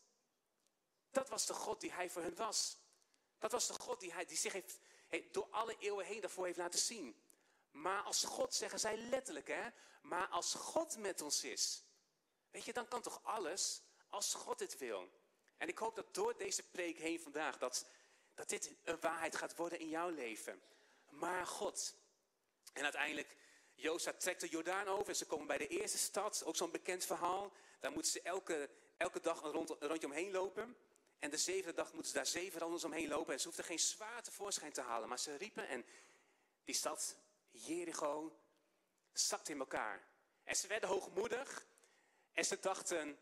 dat 1.11 1.29
was 1.29 1.45
de 1.45 1.53
God 1.53 1.81
die 1.81 1.91
hij 1.91 2.09
voor 2.09 2.21
hen 2.21 2.35
was. 2.35 2.77
Dat 3.39 3.51
was 3.51 3.67
de 3.67 3.73
God 3.73 3.99
die, 3.99 4.13
hij, 4.13 4.25
die 4.25 4.37
zich 4.37 4.53
heeft, 4.53 4.79
door 5.31 5.47
alle 5.51 5.75
eeuwen 5.79 6.05
heen 6.05 6.21
daarvoor 6.21 6.45
heeft 6.45 6.57
laten 6.57 6.79
zien. 6.79 7.19
Maar 7.71 8.01
als 8.01 8.23
God, 8.23 8.53
zeggen 8.53 8.79
zij 8.79 8.97
letterlijk 8.97 9.47
hè, 9.47 9.69
maar 10.01 10.27
als 10.27 10.53
God 10.53 10.97
met 10.97 11.21
ons 11.21 11.43
is, 11.43 11.83
weet 12.51 12.65
je, 12.65 12.73
dan 12.73 12.87
kan 12.87 13.01
toch 13.01 13.19
alles 13.23 13.81
als 14.09 14.33
God 14.33 14.59
het 14.59 14.77
wil. 14.77 15.09
En 15.57 15.67
ik 15.67 15.77
hoop 15.77 15.95
dat 15.95 16.13
door 16.13 16.37
deze 16.37 16.63
preek 16.63 16.97
heen 16.97 17.19
vandaag, 17.19 17.57
dat, 17.57 17.85
dat 18.33 18.49
dit 18.49 18.75
een 18.83 18.99
waarheid 18.99 19.35
gaat 19.35 19.55
worden 19.55 19.79
in 19.79 19.89
jouw 19.89 20.09
leven. 20.09 20.61
Maar 21.09 21.47
God. 21.47 21.95
En 22.73 22.83
uiteindelijk, 22.83 23.35
Josa 23.73 24.13
trekt 24.13 24.41
de 24.41 24.49
Jordaan 24.49 24.87
over 24.87 25.09
en 25.09 25.15
ze 25.15 25.25
komen 25.25 25.47
bij 25.47 25.57
de 25.57 25.67
eerste 25.67 25.97
stad, 25.97 26.43
ook 26.45 26.55
zo'n 26.55 26.71
bekend 26.71 27.05
verhaal. 27.05 27.53
Daar 27.85 27.93
moeten 27.93 28.11
ze 28.11 28.21
elke, 28.21 28.69
elke 28.97 29.19
dag 29.19 29.43
een, 29.43 29.51
rond, 29.51 29.69
een 29.69 29.87
rondje 29.87 30.07
omheen 30.07 30.31
lopen. 30.31 30.77
En 31.19 31.29
de 31.29 31.37
zevende 31.37 31.73
dag 31.73 31.93
moeten 31.93 32.11
ze 32.11 32.17
daar 32.17 32.25
zeven 32.25 32.59
rondes 32.59 32.83
omheen 32.83 33.07
lopen. 33.07 33.33
En 33.33 33.39
ze 33.39 33.45
hoefden 33.45 33.65
geen 33.65 33.79
zwaar 33.79 34.23
tevoorschijn 34.23 34.71
te 34.71 34.81
halen. 34.81 35.09
Maar 35.09 35.19
ze 35.19 35.35
riepen 35.35 35.67
en 35.67 35.85
die 36.63 36.75
stad, 36.75 37.15
Jericho, 37.51 38.39
zakte 39.13 39.51
in 39.51 39.59
elkaar. 39.59 40.07
En 40.43 40.55
ze 40.55 40.67
werden 40.67 40.89
hoogmoedig. 40.89 41.65
En 42.33 42.45
ze 42.45 42.59
dachten, 42.59 43.17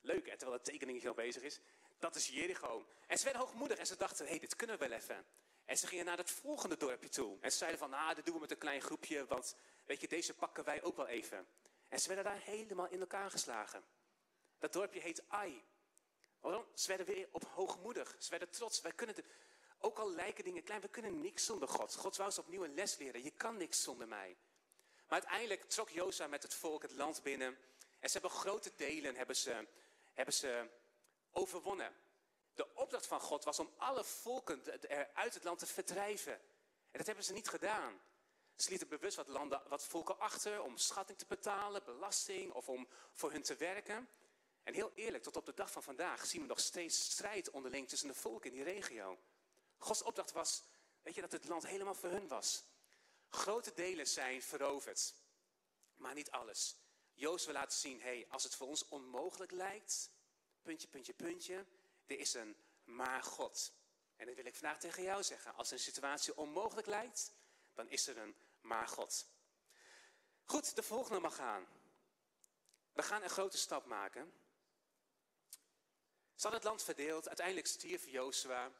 leuk 0.00 0.26
hè, 0.26 0.36
terwijl 0.36 0.52
het 0.52 0.64
tekening 0.64 1.02
nog 1.02 1.14
bezig 1.14 1.42
is. 1.42 1.60
Dat 1.98 2.16
is 2.16 2.28
Jericho. 2.28 2.86
En 3.06 3.18
ze 3.18 3.24
werden 3.24 3.42
hoogmoedig 3.42 3.78
en 3.78 3.86
ze 3.86 3.96
dachten, 3.96 4.24
hé, 4.24 4.30
hey, 4.30 4.40
dit 4.40 4.56
kunnen 4.56 4.78
we 4.78 4.88
wel 4.88 4.98
even. 4.98 5.26
En 5.64 5.78
ze 5.78 5.86
gingen 5.86 6.04
naar 6.04 6.16
het 6.16 6.30
volgende 6.30 6.76
dorpje 6.76 7.08
toe. 7.08 7.38
En 7.40 7.50
ze 7.50 7.56
zeiden 7.56 7.78
van, 7.78 7.90
nou, 7.90 8.14
dit 8.14 8.24
doen 8.24 8.34
we 8.34 8.40
met 8.40 8.50
een 8.50 8.58
klein 8.58 8.80
groepje, 8.80 9.26
want 9.26 9.56
weet 9.84 10.00
je, 10.00 10.08
deze 10.08 10.34
pakken 10.34 10.64
wij 10.64 10.82
ook 10.82 10.96
wel 10.96 11.06
even. 11.06 11.46
En 11.92 12.00
ze 12.00 12.06
werden 12.06 12.24
daar 12.24 12.40
helemaal 12.42 12.88
in 12.88 13.00
elkaar 13.00 13.30
geslagen. 13.30 13.84
Dat 14.58 14.72
dorpje 14.72 15.00
heet 15.00 15.22
Ai. 15.28 15.64
Waarom? 16.40 16.66
Ze 16.74 16.88
werden 16.88 17.06
weer 17.06 17.28
op 17.32 17.44
hoogmoedig. 17.44 18.16
Ze 18.18 18.30
werden 18.30 18.50
trots. 18.50 18.80
Wij 18.80 18.92
kunnen 18.92 19.16
ook 19.78 19.98
al 19.98 20.10
lijken 20.10 20.44
dingen 20.44 20.62
klein, 20.62 20.80
we 20.80 20.88
kunnen 20.88 21.20
niks 21.20 21.44
zonder 21.44 21.68
God. 21.68 21.94
God 21.94 22.16
wou 22.16 22.30
ze 22.30 22.40
opnieuw 22.40 22.64
een 22.64 22.74
les 22.74 22.96
leren. 22.96 23.22
Je 23.22 23.30
kan 23.30 23.56
niks 23.56 23.82
zonder 23.82 24.08
mij. 24.08 24.36
Maar 25.08 25.20
uiteindelijk 25.20 25.62
trok 25.62 25.88
Joza 25.88 26.26
met 26.26 26.42
het 26.42 26.54
volk 26.54 26.82
het 26.82 26.92
land 26.92 27.22
binnen. 27.22 27.58
En 27.98 28.10
ze 28.10 28.18
hebben 28.18 28.38
grote 28.38 28.72
delen 28.76 29.16
hebben 29.16 29.36
ze, 29.36 29.66
hebben 30.12 30.34
ze 30.34 30.70
overwonnen. 31.30 31.94
De 32.54 32.74
opdracht 32.74 33.06
van 33.06 33.20
God 33.20 33.44
was 33.44 33.58
om 33.58 33.72
alle 33.76 34.04
volken 34.04 34.62
uit 35.14 35.34
het 35.34 35.44
land 35.44 35.58
te 35.58 35.66
verdrijven. 35.66 36.34
En 36.90 36.98
dat 36.98 37.06
hebben 37.06 37.24
ze 37.24 37.32
niet 37.32 37.48
gedaan. 37.48 38.00
Ze 38.56 38.70
lieten 38.70 38.88
bewust 38.88 39.16
wat, 39.16 39.28
landen, 39.28 39.62
wat 39.68 39.84
volken 39.84 40.18
achter 40.18 40.62
om 40.62 40.76
schatting 40.76 41.18
te 41.18 41.26
betalen, 41.28 41.84
belasting 41.84 42.52
of 42.52 42.68
om 42.68 42.88
voor 43.12 43.32
hun 43.32 43.42
te 43.42 43.56
werken. 43.56 44.08
En 44.62 44.74
heel 44.74 44.92
eerlijk, 44.94 45.22
tot 45.22 45.36
op 45.36 45.46
de 45.46 45.54
dag 45.54 45.70
van 45.70 45.82
vandaag 45.82 46.26
zien 46.26 46.40
we 46.40 46.46
nog 46.46 46.60
steeds 46.60 47.04
strijd 47.10 47.50
onderling 47.50 47.88
tussen 47.88 48.08
de 48.08 48.14
volken 48.14 48.50
in 48.50 48.56
die 48.56 48.64
regio. 48.64 49.18
Gods 49.78 50.02
opdracht 50.02 50.32
was, 50.32 50.62
weet 51.02 51.14
je, 51.14 51.20
dat 51.20 51.32
het 51.32 51.48
land 51.48 51.66
helemaal 51.66 51.94
voor 51.94 52.10
hun 52.10 52.28
was. 52.28 52.64
Grote 53.28 53.72
delen 53.74 54.08
zijn 54.08 54.42
veroverd, 54.42 55.14
maar 55.94 56.14
niet 56.14 56.30
alles. 56.30 56.76
Joost 57.12 57.44
wil 57.44 57.54
laten 57.54 57.78
zien, 57.78 58.00
hey, 58.00 58.26
als 58.28 58.42
het 58.44 58.54
voor 58.54 58.66
ons 58.66 58.88
onmogelijk 58.88 59.50
lijkt, 59.50 60.10
puntje, 60.62 60.88
puntje, 60.88 61.12
puntje, 61.12 61.66
er 62.06 62.18
is 62.18 62.34
een 62.34 62.56
maar 62.84 63.22
God. 63.22 63.72
En 64.16 64.26
dat 64.26 64.34
wil 64.34 64.44
ik 64.44 64.54
vandaag 64.54 64.80
tegen 64.80 65.02
jou 65.02 65.22
zeggen. 65.22 65.54
Als 65.54 65.70
een 65.70 65.78
situatie 65.78 66.36
onmogelijk 66.36 66.86
lijkt, 66.86 67.32
dan 67.74 67.88
is 67.88 68.06
er 68.06 68.18
een 68.18 68.36
maar 68.60 68.88
God. 68.88 69.26
Goed, 70.44 70.76
de 70.76 70.82
volgende 70.82 71.20
mag 71.20 71.34
gaan. 71.34 71.66
We 72.92 73.02
gaan 73.02 73.22
een 73.22 73.30
grote 73.30 73.58
stap 73.58 73.84
maken. 73.84 74.32
Ze 76.34 76.48
het 76.48 76.64
land 76.64 76.82
verdeeld. 76.82 77.26
Uiteindelijk 77.26 77.66
stierf 77.66 78.06
Jozua. 78.06 78.70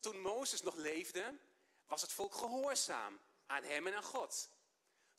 Toen 0.00 0.20
Mozes 0.20 0.62
nog 0.62 0.74
leefde, 0.74 1.38
was 1.86 2.02
het 2.02 2.12
volk 2.12 2.34
gehoorzaam 2.34 3.20
aan 3.46 3.62
hem 3.62 3.86
en 3.86 3.94
aan 3.94 4.02
God. 4.02 4.48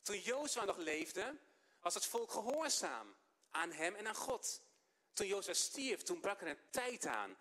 Toen 0.02 0.20
Jozua 0.20 0.64
nog 0.64 0.76
leefde, 0.76 1.38
was 1.80 1.94
het 1.94 2.06
volk 2.06 2.30
gehoorzaam 2.30 3.14
aan 3.50 3.72
hem 3.72 3.94
en 3.94 4.06
aan 4.06 4.14
God. 4.14 4.62
Toen 5.12 5.26
Jozua 5.26 5.54
stierf, 5.54 6.02
toen 6.02 6.20
brak 6.20 6.40
er 6.40 6.48
een 6.48 6.70
tijd 6.70 7.06
aan. 7.06 7.36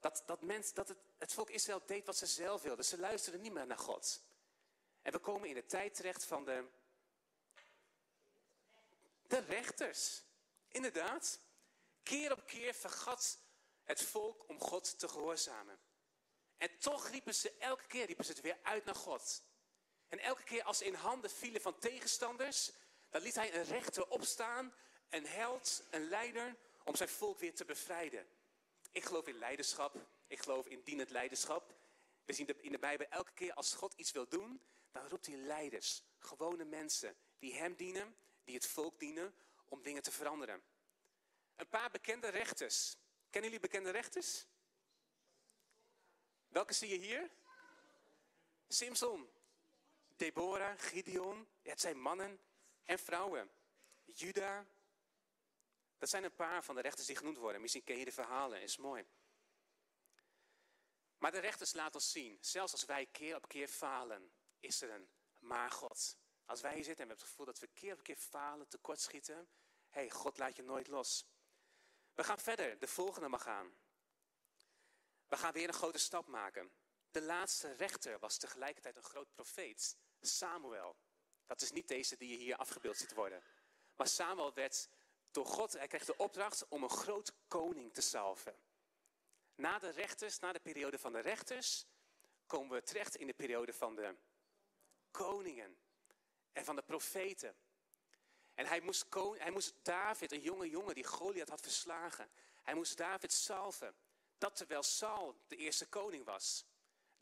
Dat, 0.00 0.22
dat, 0.26 0.42
mens, 0.42 0.72
dat 0.72 0.88
het, 0.88 0.98
het 1.18 1.32
volk 1.32 1.50
Israël 1.50 1.82
deed 1.86 2.06
wat 2.06 2.16
ze 2.16 2.26
zelf 2.26 2.62
wilden. 2.62 2.84
Ze 2.84 2.98
luisterden 2.98 3.40
niet 3.40 3.52
meer 3.52 3.66
naar 3.66 3.78
God. 3.78 4.22
En 5.04 5.12
we 5.12 5.18
komen 5.18 5.48
in 5.48 5.54
de 5.54 5.66
tijd 5.66 5.94
terecht 5.94 6.24
van 6.24 6.44
de, 6.44 6.68
de 9.22 9.38
rechters. 9.38 10.22
Inderdaad. 10.68 11.40
Keer 12.02 12.32
op 12.32 12.46
keer 12.46 12.74
vergat 12.74 13.38
het 13.82 14.02
volk 14.02 14.48
om 14.48 14.60
God 14.60 14.98
te 14.98 15.08
gehoorzamen. 15.08 15.78
En 16.56 16.78
toch 16.78 17.08
riepen 17.08 17.34
ze 17.34 17.56
elke 17.58 17.86
keer 17.86 18.06
riepen 18.06 18.24
ze 18.24 18.32
het 18.32 18.40
weer 18.40 18.58
uit 18.62 18.84
naar 18.84 18.94
God. 18.94 19.42
En 20.08 20.18
elke 20.18 20.42
keer 20.42 20.62
als 20.62 20.78
ze 20.78 20.84
in 20.84 20.94
handen 20.94 21.30
vielen 21.30 21.60
van 21.60 21.78
tegenstanders, 21.78 22.72
dan 23.10 23.22
liet 23.22 23.34
hij 23.34 23.54
een 23.54 23.64
rechter 23.64 24.08
opstaan, 24.08 24.74
een 25.08 25.26
held, 25.26 25.82
een 25.90 26.08
leider, 26.08 26.56
om 26.84 26.96
zijn 26.96 27.08
volk 27.08 27.38
weer 27.38 27.54
te 27.54 27.64
bevrijden. 27.64 28.26
Ik 28.90 29.04
geloof 29.04 29.26
in 29.26 29.38
leiderschap, 29.38 30.06
ik 30.26 30.38
geloof 30.38 30.66
in 30.66 30.82
dienend 30.84 31.10
leiderschap. 31.10 31.74
We 32.24 32.32
zien 32.32 32.62
in 32.62 32.72
de 32.72 32.78
Bijbel 32.78 33.06
elke 33.06 33.32
keer 33.32 33.54
als 33.54 33.74
God 33.74 33.94
iets 33.94 34.12
wil 34.12 34.28
doen, 34.28 34.60
dan 34.94 35.08
roept 35.08 35.26
hij 35.26 35.36
leiders, 35.36 36.02
gewone 36.18 36.64
mensen 36.64 37.16
die 37.38 37.54
hem 37.54 37.74
dienen, 37.74 38.16
die 38.44 38.54
het 38.54 38.66
volk 38.66 38.98
dienen, 38.98 39.34
om 39.64 39.82
dingen 39.82 40.02
te 40.02 40.10
veranderen. 40.10 40.62
Een 41.54 41.68
paar 41.68 41.90
bekende 41.90 42.28
rechters 42.28 42.96
Kennen 43.34 43.52
jullie 43.52 43.68
bekende 43.68 43.90
rechters? 43.90 44.46
Welke 46.48 46.72
zie 46.72 46.88
je 46.88 47.06
hier? 47.06 47.30
Simpson, 48.68 49.30
Deborah, 50.16 50.78
Gideon. 50.78 51.48
het 51.62 51.80
zijn 51.80 52.00
mannen 52.00 52.40
en 52.84 52.98
vrouwen. 52.98 53.50
Juda. 54.04 54.66
Dat 55.98 56.08
zijn 56.08 56.24
een 56.24 56.34
paar 56.34 56.64
van 56.64 56.74
de 56.74 56.80
rechters 56.80 57.06
die 57.06 57.16
genoemd 57.16 57.36
worden. 57.36 57.60
Misschien 57.60 57.84
ken 57.84 57.98
je 57.98 58.04
de 58.04 58.12
verhalen, 58.12 58.62
is 58.62 58.76
mooi. 58.76 59.06
Maar 61.18 61.32
de 61.32 61.38
rechters 61.38 61.72
laten 61.72 61.94
ons 61.94 62.12
zien, 62.12 62.38
zelfs 62.40 62.72
als 62.72 62.84
wij 62.84 63.06
keer 63.06 63.36
op 63.36 63.48
keer 63.48 63.68
falen, 63.68 64.32
is 64.64 64.80
er 64.82 64.90
een 64.90 65.08
maar 65.38 65.70
God. 65.70 66.16
Als 66.44 66.60
wij 66.60 66.74
hier 66.74 66.84
zitten 66.84 67.02
en 67.02 67.10
we 67.10 67.14
hebben 67.14 67.26
het 67.26 67.28
gevoel 67.28 67.46
dat 67.46 67.58
we 67.58 67.66
keer 67.66 67.92
op 67.92 68.02
keer 68.02 68.16
falen, 68.16 68.68
tekortschieten, 68.68 69.48
hé, 69.88 70.00
hey, 70.00 70.10
God 70.10 70.38
laat 70.38 70.56
je 70.56 70.62
nooit 70.62 70.88
los. 70.88 71.26
We 72.14 72.24
gaan 72.24 72.38
verder, 72.38 72.78
de 72.78 72.86
volgende 72.86 73.28
mag 73.28 73.42
gaan. 73.42 73.74
We 75.28 75.36
gaan 75.36 75.52
weer 75.52 75.68
een 75.68 75.74
grote 75.74 75.98
stap 75.98 76.26
maken. 76.26 76.72
De 77.10 77.22
laatste 77.22 77.72
rechter 77.72 78.18
was 78.18 78.36
tegelijkertijd 78.36 78.96
een 78.96 79.02
groot 79.02 79.32
profeet, 79.34 79.96
Samuel. 80.20 80.96
Dat 81.46 81.60
is 81.60 81.72
niet 81.72 81.88
deze 81.88 82.16
die 82.16 82.28
je 82.28 82.36
hier 82.36 82.56
afgebeeld 82.56 82.96
ziet 82.96 83.14
worden. 83.14 83.42
Maar 83.96 84.08
Samuel 84.08 84.54
werd 84.54 84.88
door 85.30 85.46
God, 85.46 85.72
hij 85.72 85.86
kreeg 85.86 86.04
de 86.04 86.16
opdracht 86.16 86.68
om 86.68 86.82
een 86.82 86.90
groot 86.90 87.32
koning 87.48 87.94
te 87.94 88.00
salven. 88.00 88.58
Na 89.54 89.78
de 89.78 89.90
rechters, 89.90 90.38
na 90.38 90.52
de 90.52 90.60
periode 90.60 90.98
van 90.98 91.12
de 91.12 91.20
rechters, 91.20 91.86
komen 92.46 92.76
we 92.76 92.82
terecht 92.82 93.16
in 93.16 93.26
de 93.26 93.34
periode 93.34 93.72
van 93.72 93.94
de 93.94 94.16
koningen 95.14 95.76
en 96.52 96.64
van 96.64 96.76
de 96.76 96.82
profeten. 96.82 97.56
En 98.54 98.66
hij 98.66 98.80
moest, 98.80 99.06
hij 99.38 99.50
moest 99.50 99.74
David, 99.82 100.32
een 100.32 100.40
jonge 100.40 100.68
jongen 100.68 100.94
die 100.94 101.04
Goliath 101.04 101.48
had 101.48 101.60
verslagen, 101.60 102.30
hij 102.62 102.74
moest 102.74 102.96
David 102.96 103.32
salven. 103.32 103.94
Dat 104.38 104.56
terwijl 104.56 104.82
Saul 104.82 105.36
de 105.46 105.56
eerste 105.56 105.86
koning 105.86 106.24
was. 106.24 106.64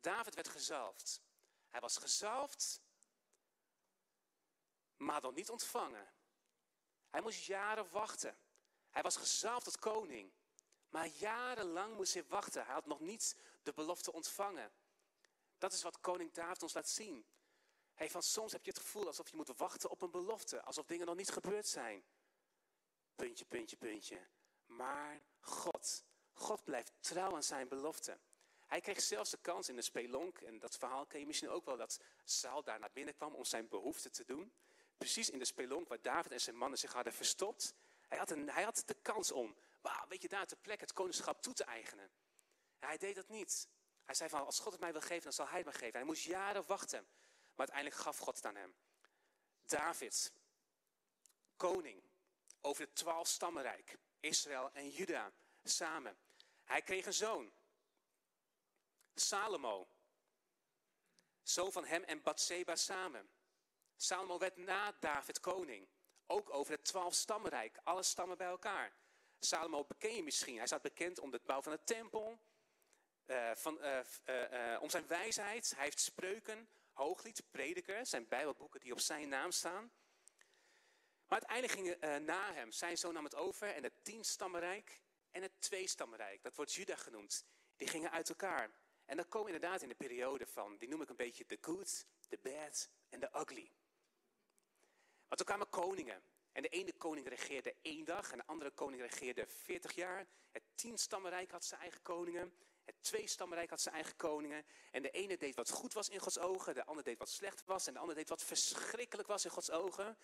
David 0.01 0.35
werd 0.35 0.49
gezalfd. 0.49 1.23
Hij 1.69 1.81
was 1.81 1.97
gezalfd, 1.97 2.81
maar 4.97 5.21
dan 5.21 5.35
niet 5.35 5.51
ontvangen. 5.51 6.13
Hij 7.11 7.21
moest 7.21 7.45
jaren 7.45 7.91
wachten. 7.91 8.37
Hij 8.91 9.03
was 9.03 9.17
gezalfd 9.17 9.65
tot 9.65 9.79
koning. 9.79 10.33
Maar 10.89 11.07
jarenlang 11.07 11.95
moest 11.95 12.15
hij 12.15 12.25
wachten. 12.25 12.65
Hij 12.65 12.75
had 12.75 12.87
nog 12.87 13.01
niet 13.01 13.37
de 13.63 13.73
belofte 13.73 14.13
ontvangen. 14.13 14.73
Dat 15.59 15.73
is 15.73 15.83
wat 15.83 16.01
koning 16.01 16.33
David 16.33 16.63
ons 16.63 16.75
laat 16.75 16.89
zien. 16.89 17.27
Hey, 17.95 18.11
van 18.11 18.23
soms 18.23 18.53
heb 18.53 18.65
je 18.65 18.71
het 18.71 18.81
gevoel 18.81 19.07
alsof 19.07 19.31
je 19.31 19.37
moet 19.37 19.57
wachten 19.57 19.91
op 19.91 20.03
een 20.03 20.11
belofte, 20.11 20.63
alsof 20.63 20.87
dingen 20.87 21.07
nog 21.07 21.17
niet 21.17 21.31
gebeurd 21.31 21.67
zijn. 21.67 22.05
Puntje, 23.17 23.45
puntje, 23.45 23.77
puntje. 23.77 24.27
Maar 24.67 25.21
God, 25.41 26.05
God 26.33 26.65
blijft 26.65 26.93
trouw 27.01 27.35
aan 27.35 27.43
zijn 27.43 27.69
belofte. 27.69 28.19
Hij 28.67 28.81
kreeg 28.81 29.01
zelfs 29.01 29.31
de 29.31 29.39
kans 29.41 29.69
in 29.69 29.77
de 29.77 29.83
spelonk, 29.83 30.41
en 30.41 30.59
dat 30.59 30.77
verhaal 30.77 31.07
ken 31.07 31.21
je 31.21 31.27
misschien 31.27 31.49
ook 31.49 31.65
wel, 31.65 31.77
dat 31.77 32.01
Saul 32.25 32.63
daar 32.63 32.79
naar 32.79 32.93
binnen 32.93 33.15
kwam 33.15 33.35
om 33.35 33.45
zijn 33.45 33.69
behoefte 33.69 34.11
te 34.11 34.25
doen. 34.25 34.53
Precies 34.97 35.31
in 35.31 35.39
de 35.39 35.45
spelonk 35.45 35.89
waar 35.89 36.03
David 36.03 36.33
en 36.33 36.41
zijn 36.41 36.57
mannen 36.57 36.79
zich 36.79 36.93
hadden 36.93 37.13
verstopt. 37.13 37.75
Hij 38.09 38.19
had, 38.19 38.31
een, 38.31 38.51
hij 38.51 38.63
had 38.63 38.83
de 38.87 38.97
kans 39.03 39.33
om, 39.33 39.57
wauw, 39.81 40.07
weet 40.09 40.23
je, 40.23 40.29
daar 40.29 40.47
ter 40.47 40.57
plekke 40.57 40.85
het 40.85 40.93
koningschap 40.93 41.43
toe 41.43 41.55
te 41.55 41.65
eigenen. 41.65 42.11
En 42.79 42.89
hij 42.89 42.99
deed 42.99 43.15
dat 43.15 43.29
niet. 43.29 43.69
Hij 44.05 44.15
zei 44.15 44.31
van, 44.31 44.45
als 44.45 44.59
God 44.59 44.73
het 44.73 44.81
mij 44.81 44.93
wil 44.93 45.01
geven, 45.01 45.23
dan 45.23 45.33
zal 45.33 45.49
hij 45.49 45.59
het 45.59 45.67
me 45.67 45.73
geven. 45.73 45.95
Hij 45.95 46.05
moest 46.05 46.25
jaren 46.25 46.67
wachten. 46.67 47.07
Maar 47.55 47.67
uiteindelijk 47.67 47.97
gaf 47.97 48.19
God 48.19 48.37
het 48.37 48.45
aan 48.45 48.57
hem. 48.57 48.75
David, 49.63 50.33
koning 51.57 52.03
over 52.61 52.83
het 52.83 52.95
twaalf 52.95 53.29
stammenrijk, 53.29 53.99
Israël 54.21 54.71
en 54.73 54.91
Juda 54.91 55.33
samen. 55.63 56.19
Hij 56.65 56.83
kreeg 56.83 57.07
een 57.07 57.13
zoon, 57.13 57.53
Salomo. 59.15 59.89
Zoon 61.43 61.73
van 61.73 61.85
hem 61.85 62.03
en 62.03 62.23
Bathseba 62.23 62.77
samen. 62.77 63.31
Salomo 63.97 64.39
werd 64.39 64.57
na 64.57 64.93
David 65.01 65.41
koning. 65.41 65.89
Ook 66.27 66.51
over 66.55 66.73
het 66.73 66.85
twaalf-stammenrijk, 66.85 67.79
alle 67.83 68.03
stammen 68.03 68.37
bij 68.37 68.47
elkaar. 68.47 68.93
Salomo 69.41 69.85
beken 69.85 70.15
je 70.15 70.23
misschien. 70.23 70.57
Hij 70.57 70.67
staat 70.67 70.83
bekend 70.83 71.19
om 71.19 71.31
de 71.31 71.41
bouw 71.45 71.63
van 71.63 71.73
de 71.73 71.85
tempel, 71.85 72.39
uh, 73.27 73.55
van, 73.55 73.79
uh, 73.81 74.79
om 74.81 74.91
zijn 74.91 75.07
wijsheid. 75.07 75.73
Hij 75.75 75.85
heeft 75.85 76.01
spreuken, 76.01 76.69
hooglied, 77.03 77.43
prediker, 77.51 78.07
zijn 78.07 78.29
bijbelboeken 78.29 78.81
die 78.81 78.93
op 78.93 79.01
zijn 79.01 79.29
naam 79.29 79.51
staan. 79.51 79.93
Maar 81.27 81.41
uiteindelijk 81.41 81.73
ging 81.73 82.21
na 82.25 82.53
hem, 82.53 82.73
zijn 82.73 82.99
zoon 82.99 83.15
nam 83.15 83.25
het 83.25 83.35
over 83.35 83.69
en 83.75 83.83
het 83.83 84.05
tienstammenrijk 84.05 85.01
en 85.31 85.43
het 85.43 85.61
tweestammenrijk, 85.61 86.43
dat 86.43 86.57
wordt 86.57 86.73
Juda 86.73 86.97
genoemd, 86.97 87.45
die 87.77 87.89
gingen 87.89 88.11
uit 88.11 88.29
elkaar. 88.29 88.71
En 89.05 89.17
dan 89.17 89.29
komen 89.29 89.53
inderdaad 89.53 89.83
in 89.83 89.89
de 89.89 89.95
periode 89.95 90.47
van, 90.47 90.77
die 90.77 90.89
noem 90.89 91.03
ik 91.03 91.09
een 91.09 91.17
beetje 91.17 91.47
de 91.47 91.59
good, 91.61 92.07
de 92.29 92.39
bad 92.43 92.91
en 93.09 93.21
de 93.21 93.31
ugly. 93.35 93.71
Want 95.29 95.41
er 95.41 95.47
kwamen 95.47 95.69
koningen. 95.69 96.23
En 96.53 96.63
de 96.63 96.69
ene 96.69 96.93
koning 96.93 97.29
regeerde 97.29 97.75
één 97.83 98.05
dag 98.05 98.33
en 98.33 98.39
de 98.39 98.47
andere 98.47 98.71
koning 98.71 99.03
regeerde 99.03 99.47
40 99.47 99.95
jaar. 99.95 100.27
Het 100.51 100.63
tienstammenrijk 100.75 101.51
had 101.51 101.65
zijn 101.65 101.81
eigen 101.81 102.03
koningen. 102.03 102.53
Het 102.85 102.95
tweestammenrijk 103.01 103.71
had 103.71 103.81
zijn 103.81 103.95
eigen 103.95 104.17
koningen. 104.17 104.65
En 104.91 105.03
de 105.03 105.11
ene 105.11 105.37
deed 105.37 105.55
wat 105.55 105.71
goed 105.71 105.93
was 105.93 106.09
in 106.09 106.19
Gods 106.19 106.39
ogen, 106.39 106.75
de 106.75 106.85
ander 106.85 107.05
deed 107.05 107.19
wat 107.19 107.29
slecht 107.29 107.65
was 107.65 107.87
en 107.87 107.93
de 107.93 107.99
ander 107.99 108.17
deed 108.17 108.29
wat 108.29 108.43
verschrikkelijk 108.43 109.29
was 109.29 109.45
in 109.45 109.51
Gods 109.51 109.71
ogen. 109.71 110.19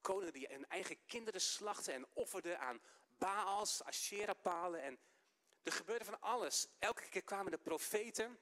Koningen 0.00 0.32
die 0.32 0.46
hun 0.50 0.66
eigen 0.68 1.06
kinderen 1.06 1.40
slachten 1.40 1.94
en 1.94 2.06
offerden 2.12 2.58
aan 2.58 2.80
Baals, 3.18 3.82
Asherah-palen. 3.82 4.82
En 4.82 4.98
er 5.62 5.72
gebeurde 5.72 6.04
van 6.04 6.20
alles. 6.20 6.68
Elke 6.78 7.08
keer 7.08 7.24
kwamen 7.24 7.50
de 7.50 7.58
profeten. 7.58 8.38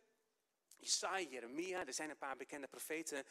Isaiah, 0.78 1.30
Jeremia, 1.30 1.86
er 1.86 1.92
zijn 1.92 2.10
een 2.10 2.18
paar 2.18 2.36
bekende 2.36 2.68
profeten 2.68 3.24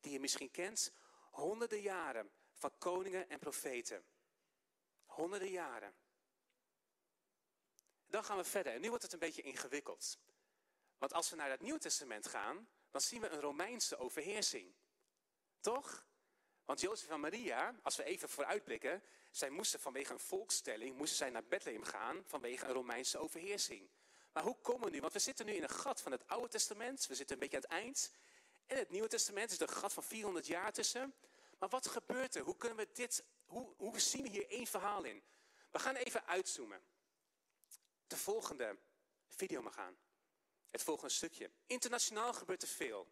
die 0.00 0.12
je 0.12 0.20
misschien 0.20 0.50
kent. 0.50 0.92
Honderden 1.30 1.80
jaren 1.80 2.30
van 2.54 2.78
koningen 2.78 3.28
en 3.28 3.38
profeten. 3.38 4.04
Honderden 5.06 5.50
jaren. 5.50 5.94
Dan 8.08 8.24
gaan 8.24 8.36
we 8.36 8.44
verder. 8.44 8.72
En 8.72 8.80
nu 8.80 8.88
wordt 8.88 9.02
het 9.02 9.12
een 9.12 9.18
beetje 9.18 9.42
ingewikkeld. 9.42 10.18
Want 10.98 11.12
als 11.12 11.30
we 11.30 11.36
naar 11.36 11.50
het 11.50 11.60
Nieuw 11.60 11.78
Testament 11.78 12.26
gaan, 12.26 12.68
dan 12.90 13.00
zien 13.00 13.20
we 13.20 13.28
een 13.28 13.40
Romeinse 13.40 13.96
overheersing. 13.96 14.74
Toch? 15.60 16.06
Want 16.64 16.80
Jozef 16.80 17.08
en 17.08 17.20
Maria, 17.20 17.74
als 17.82 17.96
we 17.96 18.04
even 18.04 18.28
vooruitblikken, 18.28 19.02
zij 19.30 19.50
moesten 19.50 19.80
vanwege 19.80 20.12
een 20.12 20.18
volkstelling 20.18 20.96
moesten 20.96 21.16
zij 21.16 21.30
naar 21.30 21.44
Bethlehem 21.44 21.84
gaan 21.84 22.22
vanwege 22.26 22.66
een 22.66 22.72
Romeinse 22.72 23.18
overheersing. 23.18 23.88
Maar 24.32 24.42
hoe 24.42 24.56
komen 24.60 24.84
we 24.84 24.90
nu? 24.90 25.00
Want 25.00 25.12
we 25.12 25.18
zitten 25.18 25.46
nu 25.46 25.52
in 25.52 25.62
een 25.62 25.68
gat 25.68 26.00
van 26.00 26.12
het 26.12 26.28
Oude 26.28 26.48
Testament, 26.48 27.06
we 27.06 27.14
zitten 27.14 27.34
een 27.34 27.40
beetje 27.40 27.56
aan 27.56 27.62
het 27.62 27.70
eind. 27.70 28.12
En 28.66 28.76
het 28.76 28.90
Nieuwe 28.90 29.08
Testament 29.08 29.50
is 29.50 29.60
een 29.60 29.68
gat 29.68 29.92
van 29.92 30.02
400 30.02 30.46
jaar 30.46 30.72
tussen. 30.72 31.14
Maar 31.58 31.68
wat 31.68 31.88
gebeurt 31.88 32.34
er? 32.34 32.42
Hoe 32.42 32.56
kunnen 32.56 32.78
we 32.78 32.88
dit, 32.92 33.24
hoe, 33.46 33.74
hoe 33.76 34.00
zien 34.00 34.22
we 34.22 34.28
hier 34.28 34.48
één 34.48 34.66
verhaal 34.66 35.04
in? 35.04 35.22
We 35.70 35.78
gaan 35.78 35.94
even 35.94 36.26
uitzoomen. 36.26 36.82
De 38.08 38.16
volgende 38.16 38.78
video 39.28 39.62
mag 39.62 39.74
gaan. 39.74 39.98
Het 40.70 40.82
volgende 40.82 41.12
stukje. 41.12 41.50
Internationaal 41.66 42.32
gebeurt 42.32 42.62
er 42.62 42.68
veel. 42.68 43.08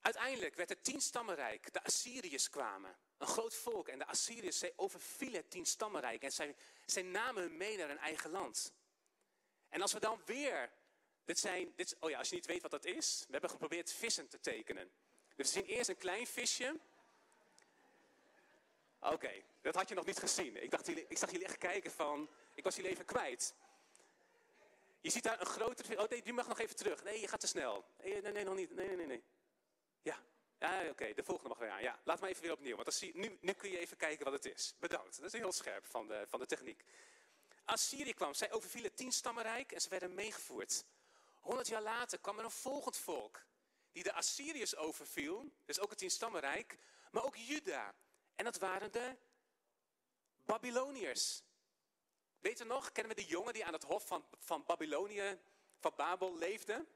Uiteindelijk 0.00 0.54
werd 0.54 0.68
het 0.68 0.84
tienstammenrijk, 0.84 1.72
de 1.72 1.84
Assyriërs 1.84 2.50
kwamen. 2.50 2.98
Een 3.18 3.26
groot 3.26 3.54
volk 3.54 3.88
en 3.88 3.98
de 3.98 4.06
Assyriërs 4.06 4.58
zij 4.58 4.72
overvielen 4.76 5.40
het 5.40 5.50
tienstammenrijk 5.50 6.22
en 6.22 6.32
zij, 6.32 6.56
zij 6.86 7.02
namen 7.02 7.42
hun 7.42 7.56
mee 7.56 7.76
naar 7.76 7.88
hun 7.88 7.98
eigen 7.98 8.30
land. 8.30 8.72
En 9.68 9.82
als 9.82 9.92
we 9.92 10.00
dan 10.00 10.22
weer, 10.24 10.72
dit 11.24 11.38
zijn, 11.38 11.72
dit, 11.76 11.96
oh 12.00 12.10
ja, 12.10 12.18
als 12.18 12.28
je 12.28 12.34
niet 12.34 12.46
weet 12.46 12.62
wat 12.62 12.70
dat 12.70 12.84
is, 12.84 13.24
we 13.26 13.32
hebben 13.32 13.50
geprobeerd 13.50 13.92
vissen 13.92 14.28
te 14.28 14.40
tekenen. 14.40 14.92
Dus 15.36 15.52
we 15.52 15.60
zien 15.60 15.64
eerst 15.64 15.88
een 15.88 15.96
klein 15.96 16.26
visje. 16.26 16.80
Oké, 19.00 19.42
dat 19.60 19.74
had 19.74 19.88
je 19.88 19.94
nog 19.94 20.06
niet 20.06 20.18
gezien. 20.18 20.62
Ik, 20.62 20.70
dacht, 20.70 20.88
ik 20.88 21.18
zag 21.18 21.30
jullie 21.30 21.46
echt 21.46 21.58
kijken 21.58 21.90
van, 21.90 22.28
ik 22.54 22.64
was 22.64 22.76
jullie 22.76 22.90
even 22.90 23.04
kwijt. 23.04 23.54
Je 25.00 25.10
ziet 25.10 25.22
daar 25.22 25.40
een 25.40 25.46
grotere. 25.46 26.02
Oh 26.02 26.08
nee, 26.08 26.22
die 26.22 26.32
mag 26.32 26.48
nog 26.48 26.58
even 26.58 26.76
terug. 26.76 27.04
Nee, 27.04 27.20
je 27.20 27.28
gaat 27.28 27.40
te 27.40 27.46
snel. 27.46 27.84
Nee, 28.02 28.22
nee, 28.22 28.32
nee 28.32 28.44
nog 28.44 28.54
niet. 28.54 28.74
Nee, 28.74 28.86
nee, 28.86 28.96
nee. 28.96 29.06
nee. 29.06 29.22
Ja, 30.02 30.18
ja 30.58 30.88
oké, 30.88 31.14
de 31.14 31.24
volgende 31.24 31.48
mag 31.48 31.58
weer 31.58 31.70
aan. 31.70 31.82
Ja, 31.82 31.98
laat 32.04 32.20
maar 32.20 32.28
even 32.28 32.42
weer 32.42 32.52
opnieuw, 32.52 32.74
want 32.74 32.84
dan 32.84 32.94
zie, 32.94 33.16
nu, 33.16 33.38
nu 33.40 33.52
kun 33.52 33.70
je 33.70 33.78
even 33.78 33.96
kijken 33.96 34.24
wat 34.24 34.32
het 34.32 34.54
is. 34.54 34.74
Bedankt, 34.78 35.20
dat 35.20 35.34
is 35.34 35.40
heel 35.40 35.52
scherp 35.52 35.86
van 35.86 36.06
de, 36.06 36.24
van 36.28 36.40
de 36.40 36.46
techniek. 36.46 36.84
Assyrië 37.64 38.12
kwam, 38.12 38.34
zij 38.34 38.52
overvielen 38.52 38.94
tien 38.94 39.12
stammenrijk 39.12 39.72
en 39.72 39.80
ze 39.80 39.88
werden 39.88 40.14
meegevoerd. 40.14 40.84
Honderd 41.40 41.68
jaar 41.68 41.82
later 41.82 42.18
kwam 42.18 42.38
er 42.38 42.44
een 42.44 42.50
volgend 42.50 42.96
volk, 42.96 43.42
die 43.92 44.02
de 44.02 44.12
Assyriërs 44.12 44.76
overviel, 44.76 45.52
dus 45.64 45.80
ook 45.80 45.90
het 45.90 45.98
tien 45.98 46.10
stammenrijk, 46.10 46.78
maar 47.10 47.24
ook 47.24 47.36
Juda. 47.36 47.94
En 48.40 48.46
dat 48.46 48.58
waren 48.58 48.92
de 48.92 49.16
Babyloniërs. 50.44 51.42
Weet 52.38 52.58
je 52.58 52.64
nog, 52.64 52.92
kennen 52.92 53.14
we 53.14 53.22
de 53.22 53.28
jongen 53.28 53.52
die 53.52 53.64
aan 53.64 53.72
het 53.72 53.82
hof 53.82 54.06
van, 54.06 54.24
van 54.38 54.64
Babylonië, 54.64 55.38
van 55.78 55.92
Babel 55.96 56.38
leefde? 56.38 56.86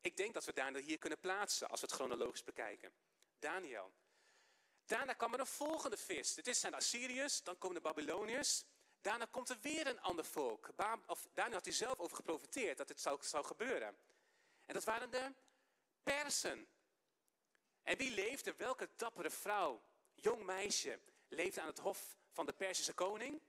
Ik 0.00 0.16
denk 0.16 0.34
dat 0.34 0.44
we 0.44 0.52
Daniel 0.52 0.82
hier 0.82 0.98
kunnen 0.98 1.20
plaatsen 1.20 1.68
als 1.68 1.80
we 1.80 1.86
het 1.86 1.94
chronologisch 1.94 2.44
bekijken. 2.44 2.92
Daniel. 3.38 3.92
Daarna 4.86 5.12
kwam 5.12 5.32
er 5.32 5.40
een 5.40 5.46
volgende 5.46 5.96
vis. 5.96 6.34
Dit 6.34 6.56
zijn 6.56 6.72
de 6.72 6.78
Assyriërs, 6.78 7.42
dan 7.42 7.58
komen 7.58 7.76
de 7.76 7.88
Babyloniërs. 7.88 8.64
Daarna 9.00 9.24
komt 9.24 9.48
er 9.48 9.58
weer 9.60 9.86
een 9.86 10.00
ander 10.00 10.24
volk. 10.24 10.70
Of, 11.06 11.28
Daniel 11.34 11.54
had 11.54 11.64
hij 11.64 11.74
zelf 11.74 11.98
over 11.98 12.16
geprofiteerd 12.16 12.78
dat 12.78 12.88
dit 12.88 13.00
zou, 13.00 13.22
zou 13.22 13.44
gebeuren. 13.44 13.98
En 14.66 14.74
dat 14.74 14.84
waren 14.84 15.10
de 15.10 15.34
Persen. 16.02 16.68
En 17.82 17.96
wie 17.96 18.10
leefde? 18.10 18.54
Welke 18.56 18.88
dappere 18.96 19.30
vrouw, 19.30 19.82
jong 20.22 20.44
meisje, 20.44 21.00
leefde 21.28 21.60
aan 21.60 21.66
het 21.66 21.78
hof 21.78 22.16
van 22.30 22.46
de 22.46 22.52
Persische 22.52 22.92
koning? 22.92 23.40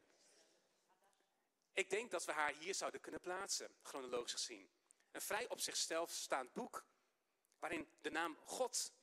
Ik 1.73 1.89
denk 1.89 2.11
dat 2.11 2.25
we 2.25 2.31
haar 2.31 2.53
hier 2.53 2.75
zouden 2.75 3.01
kunnen 3.01 3.21
plaatsen, 3.21 3.75
chronologisch 3.81 4.31
gezien. 4.31 4.69
Een 5.11 5.21
vrij 5.21 5.49
op 5.49 5.59
zichzelf 5.59 6.11
staand 6.11 6.53
boek, 6.53 6.85
waarin 7.59 7.91
de 8.01 8.09
naam 8.09 8.37
God 8.43 8.93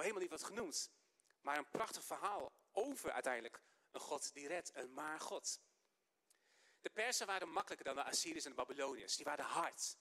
maar 0.00 0.08
helemaal 0.08 0.28
niet 0.28 0.40
wordt 0.40 0.54
genoemd. 0.54 0.90
Maar 1.40 1.58
een 1.58 1.68
prachtig 1.68 2.04
verhaal 2.04 2.52
over 2.72 3.12
uiteindelijk 3.12 3.62
een 3.90 4.00
God 4.00 4.34
die 4.34 4.48
redt, 4.48 4.70
een 4.74 4.94
maar 4.94 5.20
God. 5.20 5.60
De 6.80 6.90
Persen 6.90 7.26
waren 7.26 7.48
makkelijker 7.48 7.86
dan 7.86 7.94
de 7.94 8.02
Assyriërs 8.02 8.44
en 8.44 8.50
de 8.50 8.56
Babyloniërs. 8.56 9.16
Die 9.16 9.24
waren 9.24 9.44
hard. 9.44 9.96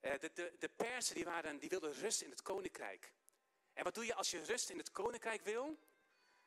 Eh, 0.00 0.18
de, 0.18 0.30
de, 0.32 0.56
de 0.58 0.68
Persen 0.68 1.14
die 1.14 1.24
waren, 1.24 1.58
die 1.58 1.68
wilden 1.68 1.92
rust 1.92 2.20
in 2.20 2.30
het 2.30 2.42
koninkrijk. 2.42 3.12
En 3.72 3.84
wat 3.84 3.94
doe 3.94 4.06
je 4.06 4.14
als 4.14 4.30
je 4.30 4.44
rust 4.44 4.70
in 4.70 4.78
het 4.78 4.90
koninkrijk 4.90 5.42
wil? 5.42 5.78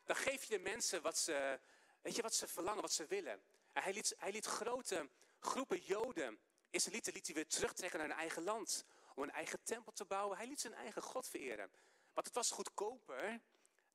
Dan 0.08 0.16
geef 0.16 0.44
je 0.44 0.56
de 0.56 0.62
mensen 0.62 1.02
wat 1.02 1.18
ze, 1.18 1.60
weet 2.00 2.16
je, 2.16 2.22
wat 2.22 2.34
ze 2.34 2.46
verlangen, 2.46 2.82
wat 2.82 2.92
ze 2.92 3.06
willen. 3.06 3.42
Hij 3.72 3.92
liet, 3.92 4.14
hij 4.18 4.32
liet 4.32 4.46
grote 4.46 5.08
groepen 5.38 5.78
Joden 5.78 6.40
Israëlieten 6.70 7.12
liet 7.12 7.26
hij 7.26 7.34
weer 7.34 7.46
terugtrekken 7.46 7.98
naar 7.98 8.08
hun 8.08 8.18
eigen 8.18 8.42
land. 8.42 8.84
Om 9.14 9.22
een 9.22 9.30
eigen 9.30 9.62
tempel 9.62 9.92
te 9.92 10.04
bouwen. 10.04 10.36
Hij 10.36 10.46
liet 10.46 10.60
zijn 10.60 10.74
eigen 10.74 11.02
God 11.02 11.28
vereren. 11.28 11.70
Want 12.12 12.26
het 12.26 12.34
was 12.34 12.50
goedkoper 12.50 13.40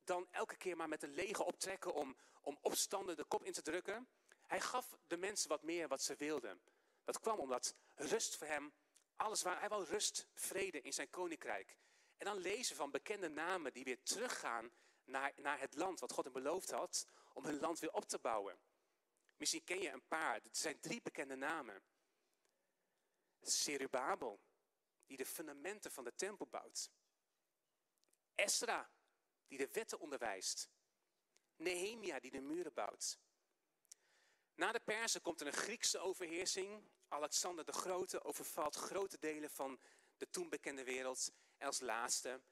dan 0.04 0.28
elke 0.30 0.56
keer 0.56 0.76
maar 0.76 0.88
met 0.88 1.02
een 1.02 1.14
leger 1.14 1.44
optrekken 1.44 1.94
om, 1.94 2.16
om 2.40 2.58
opstanden 2.60 3.16
de 3.16 3.24
kop 3.24 3.44
in 3.44 3.52
te 3.52 3.62
drukken. 3.62 4.08
Hij 4.46 4.60
gaf 4.60 4.96
de 5.06 5.16
mensen 5.16 5.48
wat 5.48 5.62
meer 5.62 5.88
wat 5.88 6.02
ze 6.02 6.14
wilden. 6.16 6.62
Dat 7.04 7.20
kwam 7.20 7.38
omdat 7.38 7.74
rust 7.94 8.36
voor 8.36 8.46
hem 8.46 8.72
alles 9.16 9.42
waar. 9.42 9.58
Hij 9.60 9.68
wou 9.68 9.84
rust, 9.84 10.28
vrede 10.34 10.80
in 10.80 10.92
zijn 10.92 11.10
koninkrijk. 11.10 11.76
En 12.16 12.26
dan 12.26 12.36
lezen 12.36 12.76
van 12.76 12.90
bekende 12.90 13.28
namen 13.28 13.72
die 13.72 13.84
weer 13.84 14.02
teruggaan 14.02 14.72
naar, 15.04 15.32
naar 15.36 15.60
het 15.60 15.74
land 15.74 16.00
wat 16.00 16.12
God 16.12 16.24
hem 16.24 16.32
beloofd 16.32 16.70
had. 16.70 17.06
Om 17.32 17.44
hun 17.44 17.60
land 17.60 17.78
weer 17.78 17.92
op 17.92 18.04
te 18.04 18.18
bouwen. 18.18 18.58
Misschien 19.36 19.64
ken 19.64 19.80
je 19.80 19.90
een 19.90 20.06
paar. 20.06 20.34
Er 20.34 20.48
zijn 20.50 20.80
drie 20.80 21.02
bekende 21.02 21.36
namen. 21.36 21.82
Serubabel, 23.40 24.40
die 25.06 25.16
de 25.16 25.26
fundamenten 25.26 25.92
van 25.92 26.04
de 26.04 26.14
tempel 26.14 26.46
bouwt. 26.46 26.90
Esra, 28.34 28.90
die 29.46 29.58
de 29.58 29.68
wetten 29.72 29.98
onderwijst. 29.98 30.68
Nehemia, 31.56 32.20
die 32.20 32.30
de 32.30 32.40
muren 32.40 32.72
bouwt. 32.72 33.18
Na 34.54 34.72
de 34.72 34.80
Persen 34.80 35.20
komt 35.20 35.40
er 35.40 35.46
een 35.46 35.52
Griekse 35.52 35.98
overheersing. 35.98 36.88
Alexander 37.08 37.64
de 37.64 37.72
Grote 37.72 38.24
overvalt 38.24 38.74
grote 38.74 39.18
delen 39.18 39.50
van 39.50 39.80
de 40.16 40.30
toen 40.30 40.48
bekende 40.48 40.84
wereld. 40.84 41.32
En 41.56 41.66
als 41.66 41.80
laatste, 41.80 42.42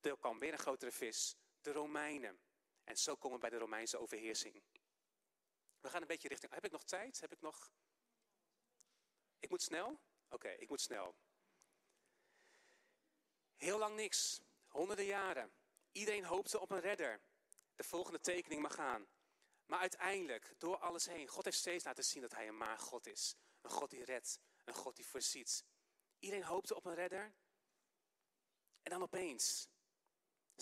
er 0.00 0.18
kwam 0.18 0.38
weer 0.38 0.52
een 0.52 0.58
grotere 0.58 0.92
vis, 0.92 1.36
de 1.72 1.74
Romeinen. 1.74 2.40
En 2.84 2.96
zo 2.96 3.16
komen 3.16 3.40
we 3.40 3.48
bij 3.48 3.50
de 3.50 3.64
Romeinse 3.64 3.98
overheersing. 3.98 4.62
We 5.80 5.88
gaan 5.88 6.00
een 6.00 6.06
beetje 6.06 6.28
richting. 6.28 6.52
Heb 6.52 6.64
ik 6.64 6.72
nog 6.72 6.84
tijd? 6.84 7.20
Heb 7.20 7.32
ik 7.32 7.40
nog. 7.40 7.72
Ik 9.38 9.50
moet 9.50 9.62
snel? 9.62 10.00
Oké, 10.28 10.48
ik 10.48 10.68
moet 10.68 10.80
snel. 10.80 11.16
Heel 13.56 13.78
lang 13.78 13.96
niks. 13.96 14.40
Honderden 14.66 15.04
jaren. 15.04 15.52
Iedereen 15.92 16.24
hoopte 16.24 16.60
op 16.60 16.70
een 16.70 16.80
redder. 16.80 17.20
De 17.74 17.84
volgende 17.84 18.20
tekening 18.20 18.62
mag 18.62 18.74
gaan. 18.74 19.06
Maar 19.66 19.80
uiteindelijk, 19.80 20.54
door 20.58 20.76
alles 20.76 21.06
heen, 21.06 21.28
God 21.28 21.44
heeft 21.44 21.58
steeds 21.58 21.84
laten 21.84 22.04
zien 22.04 22.22
dat 22.22 22.32
hij 22.32 22.48
een 22.48 22.56
maar 22.56 22.78
God 22.78 23.06
is. 23.06 23.34
Een 23.60 23.70
God 23.70 23.90
die 23.90 24.04
redt, 24.04 24.40
een 24.64 24.74
God 24.74 24.96
die 24.96 25.06
voorziet. 25.06 25.64
Iedereen 26.18 26.44
hoopte 26.44 26.74
op 26.74 26.84
een 26.84 26.94
redder. 26.94 27.34
En 28.82 28.90
dan 28.90 29.02
opeens, 29.02 29.68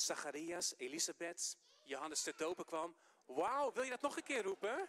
Zacharias, 0.01 0.75
Elisabeth, 0.77 1.57
Johannes 1.83 2.23
de 2.23 2.35
Doper 2.37 2.65
kwam. 2.65 2.97
Wauw, 3.25 3.73
wil 3.73 3.83
je 3.83 3.91
dat 3.91 4.01
nog 4.01 4.17
een 4.17 4.23
keer 4.23 4.43
roepen? 4.43 4.89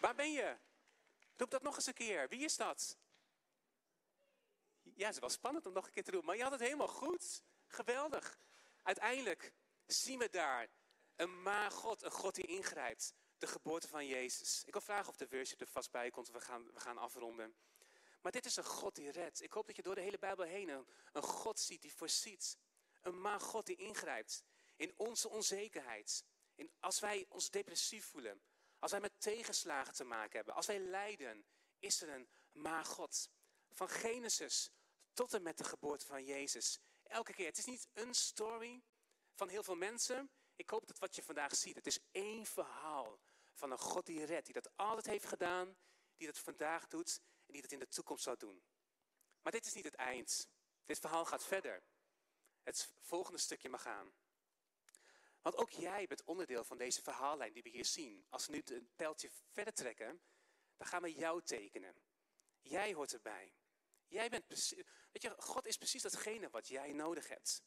Waar 0.00 0.14
ben 0.14 0.32
je? 0.32 0.56
Roep 1.36 1.50
dat 1.50 1.62
nog 1.62 1.76
eens 1.76 1.86
een 1.86 1.94
keer. 1.94 2.28
Wie 2.28 2.44
is 2.44 2.56
dat? 2.56 2.96
Ja, 4.82 5.06
het 5.06 5.18
wel 5.18 5.28
spannend 5.28 5.66
om 5.66 5.72
nog 5.72 5.86
een 5.86 5.92
keer 5.92 6.04
te 6.04 6.10
doen, 6.10 6.24
maar 6.24 6.36
je 6.36 6.42
had 6.42 6.52
het 6.52 6.60
helemaal 6.60 6.88
goed. 6.88 7.42
Geweldig. 7.66 8.38
Uiteindelijk 8.82 9.52
zien 9.86 10.18
we 10.18 10.28
daar 10.30 10.68
een 11.16 11.42
maar 11.42 11.70
God, 11.70 12.02
een 12.02 12.10
God 12.10 12.34
die 12.34 12.46
ingrijpt. 12.46 13.14
De 13.38 13.46
geboorte 13.46 13.88
van 13.88 14.06
Jezus. 14.06 14.62
Ik 14.64 14.72
wil 14.72 14.82
vragen 14.82 15.08
of 15.08 15.16
de 15.16 15.28
worship 15.28 15.60
er 15.60 15.66
vast 15.66 15.90
bij 15.90 16.10
komt. 16.10 16.30
We 16.30 16.40
gaan, 16.40 16.72
we 16.72 16.80
gaan 16.80 16.98
afronden. 16.98 17.54
Maar 18.20 18.32
dit 18.32 18.44
is 18.44 18.56
een 18.56 18.64
God 18.64 18.94
die 18.94 19.10
redt. 19.10 19.42
Ik 19.42 19.52
hoop 19.52 19.66
dat 19.66 19.76
je 19.76 19.82
door 19.82 19.94
de 19.94 20.00
hele 20.00 20.18
Bijbel 20.18 20.44
heen 20.44 20.68
een, 20.68 20.86
een 21.12 21.22
God 21.22 21.60
ziet 21.60 21.82
die 21.82 21.94
voorziet. 21.94 22.58
Een 23.00 23.20
maar 23.20 23.40
God 23.40 23.66
die 23.66 23.76
ingrijpt 23.76 24.44
in 24.76 24.94
onze 24.96 25.28
onzekerheid. 25.28 26.24
In, 26.54 26.72
als 26.80 27.00
wij 27.00 27.26
ons 27.28 27.50
depressief 27.50 28.06
voelen. 28.06 28.42
Als 28.78 28.90
wij 28.90 29.00
met 29.00 29.20
tegenslagen 29.20 29.94
te 29.94 30.04
maken 30.04 30.36
hebben. 30.36 30.54
Als 30.54 30.66
wij 30.66 30.78
lijden. 30.78 31.44
Is 31.78 32.02
er 32.02 32.08
een 32.08 32.28
maar 32.52 32.84
God. 32.84 33.30
Van 33.70 33.88
Genesis 33.88 34.70
tot 35.12 35.34
en 35.34 35.42
met 35.42 35.58
de 35.58 35.64
geboorte 35.64 36.06
van 36.06 36.24
Jezus. 36.24 36.78
Elke 37.02 37.32
keer. 37.32 37.46
Het 37.46 37.58
is 37.58 37.64
niet 37.64 37.88
een 37.92 38.14
story 38.14 38.82
van 39.34 39.48
heel 39.48 39.62
veel 39.62 39.76
mensen. 39.76 40.30
Ik 40.56 40.70
hoop 40.70 40.86
dat 40.86 40.98
wat 40.98 41.16
je 41.16 41.22
vandaag 41.22 41.54
ziet. 41.54 41.76
Het 41.76 41.86
is 41.86 41.98
één 42.10 42.46
verhaal 42.46 43.20
van 43.54 43.70
een 43.70 43.78
God 43.78 44.06
die 44.06 44.24
redt. 44.24 44.44
Die 44.44 44.54
dat 44.54 44.76
altijd 44.76 45.06
heeft 45.06 45.26
gedaan. 45.26 45.76
Die 46.16 46.26
dat 46.26 46.38
vandaag 46.38 46.86
doet. 46.86 47.20
En 47.46 47.52
die 47.52 47.62
dat 47.62 47.72
in 47.72 47.78
de 47.78 47.88
toekomst 47.88 48.24
zal 48.24 48.36
doen. 48.36 48.62
Maar 49.42 49.52
dit 49.52 49.66
is 49.66 49.74
niet 49.74 49.84
het 49.84 49.94
eind. 49.94 50.48
Dit 50.84 50.98
verhaal 50.98 51.24
gaat 51.24 51.44
verder. 51.44 51.82
Het 52.62 52.92
volgende 53.00 53.38
stukje 53.38 53.68
mag 53.68 53.82
gaan. 53.82 54.12
Want 55.42 55.56
ook 55.56 55.70
jij 55.70 56.06
bent 56.06 56.24
onderdeel 56.24 56.64
van 56.64 56.78
deze 56.78 57.02
verhaallijn 57.02 57.52
die 57.52 57.62
we 57.62 57.68
hier 57.68 57.84
zien. 57.84 58.26
Als 58.28 58.46
we 58.46 58.52
nu 58.52 58.62
het 58.64 58.96
pijltje 58.96 59.30
verder 59.52 59.72
trekken, 59.72 60.22
dan 60.76 60.86
gaan 60.86 61.02
we 61.02 61.12
jou 61.12 61.42
tekenen. 61.42 61.94
Jij 62.60 62.94
hoort 62.94 63.12
erbij. 63.12 63.54
Jij 64.06 64.28
bent 64.28 64.46
precies, 64.46 64.84
weet 65.12 65.22
je, 65.22 65.34
God 65.36 65.66
is 65.66 65.76
precies 65.76 66.02
datgene 66.02 66.50
wat 66.50 66.68
jij 66.68 66.92
nodig 66.92 67.28
hebt. 67.28 67.62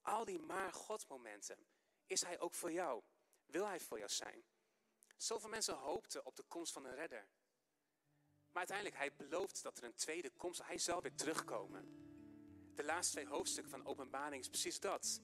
Al 0.00 0.24
die 0.24 0.38
maar 0.38 0.72
God 0.72 1.08
momenten, 1.08 1.66
is 2.06 2.22
Hij 2.22 2.40
ook 2.40 2.54
voor 2.54 2.72
jou? 2.72 3.02
Wil 3.46 3.66
Hij 3.66 3.80
voor 3.80 3.98
jou 3.98 4.10
zijn? 4.10 4.44
Zoveel 5.16 5.48
mensen 5.48 5.74
hoopten 5.74 6.26
op 6.26 6.36
de 6.36 6.42
komst 6.42 6.72
van 6.72 6.84
een 6.84 6.94
redder. 6.94 7.28
Maar 8.50 8.68
uiteindelijk, 8.68 8.96
Hij 8.96 9.14
belooft 9.14 9.62
dat 9.62 9.78
er 9.78 9.84
een 9.84 9.94
tweede 9.94 10.30
komst, 10.30 10.62
Hij 10.62 10.78
zal 10.78 11.02
weer 11.02 11.14
terugkomen. 11.14 12.01
De 12.74 12.84
laatste 12.84 13.12
twee 13.12 13.26
hoofdstukken 13.26 13.72
van 13.72 13.86
openbaring 13.86 14.42
is 14.42 14.48
precies 14.48 14.80
dat. 14.80 15.20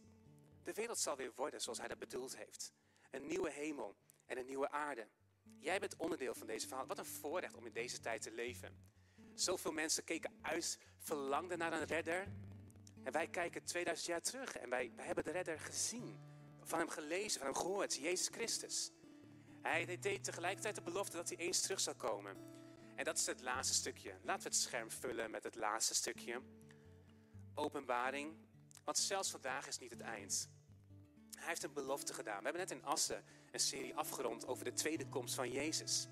De 0.63 0.73
wereld 0.73 0.99
zal 0.99 1.17
weer 1.17 1.33
worden 1.35 1.61
zoals 1.61 1.79
hij 1.79 1.89
dat 1.89 1.99
bedoeld 1.99 2.37
heeft. 2.37 2.73
Een 3.11 3.27
nieuwe 3.27 3.51
hemel 3.51 3.97
en 4.27 4.39
een 4.39 4.47
nieuwe 4.47 4.71
aarde. 4.71 5.09
Jij 5.59 5.81
bent 5.81 5.97
onderdeel 5.97 6.35
van 6.35 6.47
deze 6.47 6.69
verhaal. 6.69 6.87
Wat 6.87 6.99
een 6.99 7.07
voorrecht 7.07 7.55
om 7.55 7.67
in 7.67 7.73
deze 7.73 8.01
tijd 8.01 8.23
te 8.23 8.31
leven. 8.31 8.77
Zoveel 9.35 9.73
mensen 9.73 10.05
keken 10.05 10.39
uit, 10.43 10.79
verlangden 10.99 11.59
naar 11.59 11.73
een 11.73 11.85
redder. 11.85 12.29
En 13.03 13.13
wij 13.13 13.29
kijken 13.29 13.65
2000 13.65 14.09
jaar 14.09 14.21
terug 14.21 14.57
en 14.57 14.69
wij, 14.71 14.93
wij 14.97 15.07
hebben 15.07 15.25
de 15.25 15.31
redder 15.31 15.61
gezien. 15.61 16.19
Van 16.63 16.79
hem 16.79 16.89
gelezen, 16.89 17.41
van 17.41 17.51
hem 17.51 17.57
gehoord, 17.57 17.95
Jezus 17.95 18.29
Christus. 18.29 18.91
Hij 19.63 19.99
deed 20.01 20.25
tegelijkertijd 20.25 20.75
de 20.75 20.83
belofte 20.83 21.17
dat 21.17 21.29
hij 21.29 21.39
eens 21.39 21.61
terug 21.61 21.81
zou 21.81 21.97
komen. 21.97 22.37
En 22.95 23.05
dat 23.05 23.19
is 23.19 23.27
het 23.27 23.41
laatste 23.41 23.75
stukje. 23.75 24.15
Laten 24.23 24.43
we 24.43 24.49
het 24.49 24.59
scherm 24.59 24.91
vullen 24.91 25.31
met 25.31 25.45
het 25.45 25.55
laatste 25.55 25.95
stukje. 25.95 26.43
Openbaring. 27.59 28.37
Want 28.85 28.99
zelfs 28.99 29.31
vandaag 29.31 29.67
is 29.67 29.79
niet 29.79 29.91
het 29.91 30.01
eind. 30.01 30.51
Hij 31.39 31.49
heeft 31.49 31.63
een 31.63 31.73
belofte 31.73 32.15
gedaan. 32.15 32.39
We 32.39 32.45
hebben 32.45 32.61
net 32.61 32.71
in 32.71 32.85
Assen 32.85 33.25
een 33.51 33.61
serie 33.61 33.97
afgerond 33.97 34.47
over 34.47 34.65
de 34.65 34.73
tweede 34.73 35.09
komst 35.09 35.35
van 35.35 35.51
Jezus. 35.51 36.09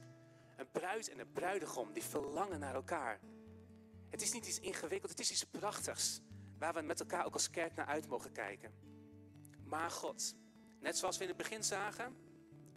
Een 0.56 0.70
bruid 0.70 1.08
en 1.08 1.18
een 1.18 1.32
bruidegom 1.32 1.92
die 1.92 2.02
verlangen 2.02 2.60
naar 2.60 2.74
elkaar. 2.74 3.20
Het 4.08 4.22
is 4.22 4.32
niet 4.32 4.46
iets 4.46 4.60
ingewikkeld, 4.60 5.10
het 5.10 5.20
is 5.20 5.30
iets 5.30 5.44
prachtigs. 5.44 6.20
Waar 6.58 6.74
we 6.74 6.80
met 6.80 7.00
elkaar 7.00 7.24
ook 7.24 7.32
als 7.32 7.50
kerk 7.50 7.74
naar 7.74 7.86
uit 7.86 8.08
mogen 8.08 8.32
kijken. 8.32 8.74
Maar 9.64 9.90
God, 9.90 10.34
net 10.80 10.98
zoals 10.98 11.16
we 11.16 11.22
in 11.22 11.28
het 11.28 11.38
begin 11.38 11.64
zagen, 11.64 12.16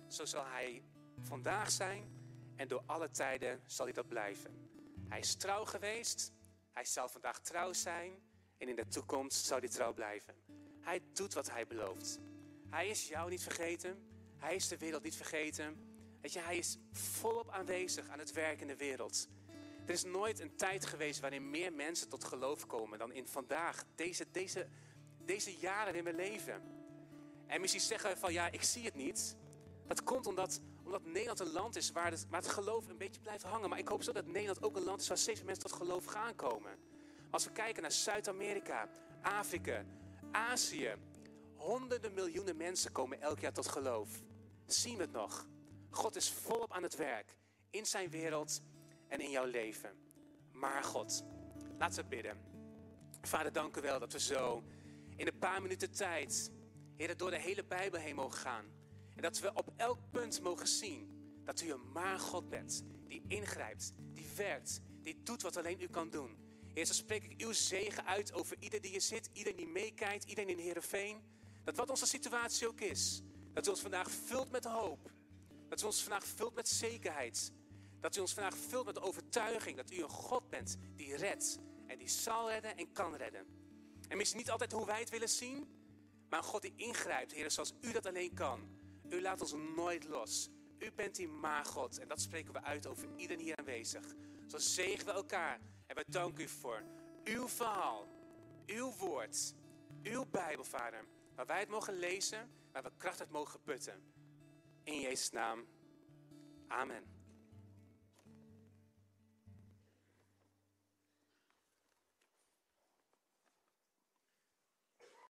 zo 0.07 0.25
zal 0.25 0.45
Hij 0.45 0.83
vandaag 1.19 1.71
zijn 1.71 2.17
en 2.55 2.67
door 2.67 2.83
alle 2.85 3.09
tijden 3.09 3.61
zal 3.65 3.85
Hij 3.85 3.93
dat 3.93 4.07
blijven. 4.07 4.69
Hij 5.07 5.19
is 5.19 5.35
trouw 5.35 5.65
geweest, 5.65 6.31
Hij 6.71 6.85
zal 6.85 7.09
vandaag 7.09 7.39
trouw 7.39 7.73
zijn 7.73 8.28
en 8.59 8.67
in 8.67 8.75
de 8.75 8.87
toekomst 8.87 9.45
zal 9.45 9.59
Hij 9.59 9.67
trouw 9.67 9.93
blijven. 9.93 10.33
Hij 10.79 11.01
doet 11.13 11.33
wat 11.33 11.51
Hij 11.51 11.67
belooft. 11.67 12.19
Hij 12.69 12.87
is 12.87 13.07
jou 13.07 13.29
niet 13.29 13.43
vergeten. 13.43 13.97
Hij 14.37 14.55
is 14.55 14.67
de 14.67 14.77
wereld 14.77 15.03
niet 15.03 15.15
vergeten. 15.15 15.77
Weet 16.21 16.33
je, 16.33 16.39
hij 16.39 16.57
is 16.57 16.77
volop 16.91 17.49
aanwezig 17.49 18.09
aan 18.09 18.19
het 18.19 18.31
werk 18.31 18.61
in 18.61 18.67
de 18.67 18.75
wereld. 18.75 19.27
Er 19.85 19.93
is 19.93 20.03
nooit 20.03 20.39
een 20.39 20.55
tijd 20.55 20.85
geweest 20.85 21.19
waarin 21.19 21.49
meer 21.49 21.73
mensen 21.73 22.09
tot 22.09 22.23
geloof 22.23 22.65
komen 22.65 22.99
dan 22.99 23.11
in 23.11 23.27
vandaag. 23.27 23.85
Deze, 23.95 24.25
deze, 24.31 24.67
deze 25.25 25.57
jaren 25.57 25.95
in 25.95 26.03
mijn 26.03 26.15
leven. 26.15 26.61
En 27.47 27.61
misschien 27.61 27.81
zeggen 27.81 28.17
van 28.17 28.33
ja, 28.33 28.51
ik 28.51 28.63
zie 28.63 28.85
het 28.85 28.95
niet. 28.95 29.37
Dat 29.87 30.03
komt 30.03 30.27
omdat, 30.27 30.61
omdat 30.83 31.05
Nederland 31.05 31.39
een 31.39 31.51
land 31.51 31.75
is 31.75 31.91
waar 31.91 32.11
het, 32.11 32.25
waar 32.29 32.41
het 32.41 32.49
geloof 32.49 32.87
een 32.87 32.97
beetje 32.97 33.21
blijft 33.21 33.43
hangen. 33.43 33.69
Maar 33.69 33.79
ik 33.79 33.87
hoop 33.87 34.03
zo 34.03 34.11
dat 34.11 34.25
Nederland 34.25 34.63
ook 34.63 34.75
een 34.75 34.83
land 34.83 35.01
is 35.01 35.07
waar 35.07 35.17
steeds 35.17 35.43
mensen 35.43 35.63
tot 35.63 35.77
geloof 35.77 36.05
gaan 36.05 36.35
komen. 36.35 36.88
Als 37.29 37.45
we 37.45 37.51
kijken 37.51 37.81
naar 37.81 37.91
Zuid-Amerika, 37.91 38.89
Afrika, 39.21 39.85
Azië, 40.31 40.95
Honderden 41.55 42.13
miljoenen 42.13 42.57
mensen 42.57 42.91
komen 42.91 43.21
elk 43.21 43.39
jaar 43.39 43.53
tot 43.53 43.67
geloof. 43.67 44.09
Zien 44.65 44.95
we 44.95 45.01
het 45.01 45.11
nog? 45.11 45.47
God 45.89 46.15
is 46.15 46.31
volop 46.31 46.73
aan 46.73 46.83
het 46.83 46.95
werk 46.95 47.35
in 47.69 47.85
zijn 47.85 48.09
wereld 48.09 48.61
en 49.07 49.19
in 49.19 49.29
jouw 49.29 49.45
leven. 49.45 49.89
Maar 50.51 50.83
God, 50.83 51.23
laten 51.77 52.03
we 52.03 52.09
bidden. 52.09 52.37
Vader, 53.21 53.51
dank 53.51 53.77
u 53.77 53.81
wel 53.81 53.99
dat 53.99 54.13
we 54.13 54.19
zo 54.19 54.63
in 55.15 55.27
een 55.27 55.37
paar 55.37 55.61
minuten 55.61 55.91
tijd, 55.91 56.51
Heer, 56.95 57.17
door 57.17 57.29
de 57.29 57.39
hele 57.39 57.65
Bijbel 57.65 57.99
heen 57.99 58.15
mogen 58.15 58.39
gaan. 58.39 58.65
En 59.15 59.21
dat 59.21 59.39
we 59.39 59.53
op 59.53 59.73
elk 59.75 59.99
punt 60.11 60.41
mogen 60.41 60.67
zien 60.67 61.09
dat 61.43 61.61
u 61.61 61.71
een 61.71 61.91
maar 61.91 62.19
God 62.19 62.49
bent. 62.49 62.83
Die 63.07 63.23
ingrijpt, 63.27 63.93
die 64.13 64.27
werkt, 64.35 64.81
die 65.01 65.23
doet 65.23 65.41
wat 65.41 65.57
alleen 65.57 65.81
u 65.81 65.87
kan 65.87 66.09
doen. 66.09 66.48
Heer, 66.79 66.93
spreek 66.93 67.23
ik 67.23 67.41
uw 67.41 67.51
zegen 67.51 68.05
uit 68.05 68.33
over 68.33 68.57
ieder 68.59 68.81
die 68.81 68.91
hier 68.91 69.01
zit, 69.01 69.29
iedereen 69.33 69.57
die 69.57 69.67
meekijkt, 69.67 70.23
iedereen 70.23 70.49
in 70.49 70.57
Heerenveen. 70.57 71.21
Dat 71.63 71.75
wat 71.75 71.89
onze 71.89 72.05
situatie 72.05 72.67
ook 72.67 72.81
is, 72.81 73.21
dat 73.53 73.67
u 73.67 73.69
ons 73.69 73.79
vandaag 73.79 74.11
vult 74.11 74.51
met 74.51 74.65
hoop. 74.65 75.11
Dat 75.69 75.81
u 75.81 75.85
ons 75.85 76.01
vandaag 76.01 76.25
vult 76.25 76.55
met 76.55 76.67
zekerheid. 76.67 77.51
Dat 77.99 78.15
u 78.15 78.19
ons 78.19 78.33
vandaag 78.33 78.57
vult 78.57 78.85
met 78.85 79.01
overtuiging 79.01 79.77
dat 79.77 79.91
u 79.91 80.01
een 80.01 80.09
God 80.09 80.49
bent 80.49 80.77
die 80.95 81.15
redt. 81.15 81.59
En 81.87 81.97
die 81.97 82.09
zal 82.09 82.49
redden 82.49 82.77
en 82.77 82.91
kan 82.91 83.15
redden. 83.15 83.45
En 84.07 84.17
misschien 84.17 84.39
niet 84.39 84.51
altijd 84.51 84.71
hoe 84.71 84.85
wij 84.85 84.99
het 84.99 85.09
willen 85.09 85.29
zien, 85.29 85.67
maar 86.29 86.39
een 86.39 86.45
God 86.45 86.61
die 86.61 86.73
ingrijpt, 86.75 87.31
Heer, 87.31 87.51
zoals 87.51 87.73
u 87.81 87.91
dat 87.91 88.05
alleen 88.05 88.33
kan. 88.33 88.69
U 89.09 89.21
laat 89.21 89.41
ons 89.41 89.55
nooit 89.75 90.03
los. 90.03 90.49
U 90.77 90.91
bent 90.91 91.15
die 91.15 91.27
maar 91.27 91.65
God. 91.65 91.99
En 91.99 92.07
dat 92.07 92.21
spreken 92.21 92.53
we 92.53 92.61
uit 92.61 92.87
over 92.87 93.07
iedereen 93.15 93.43
hier 93.43 93.57
aanwezig. 93.57 94.05
Zo 94.47 94.57
zegen 94.57 95.05
we 95.05 95.11
elkaar. 95.11 95.59
En 95.89 95.95
we 95.95 96.03
danken 96.07 96.43
u 96.43 96.47
voor 96.47 96.83
uw 97.23 97.47
verhaal, 97.47 98.07
uw 98.65 98.93
woord, 98.97 99.53
uw 100.03 100.25
Bijbel, 100.25 100.63
Vader 100.63 101.05
waar 101.39 101.47
wij 101.47 101.59
het 101.59 101.69
mogen 101.69 101.93
lezen, 101.93 102.49
waar 102.71 102.83
we 102.83 102.91
kracht 102.97 103.19
uit 103.19 103.29
mogen 103.29 103.61
putten. 103.63 104.03
In 104.83 104.99
Jezus' 104.99 105.29
naam. 105.29 105.65
Amen. 106.67 107.18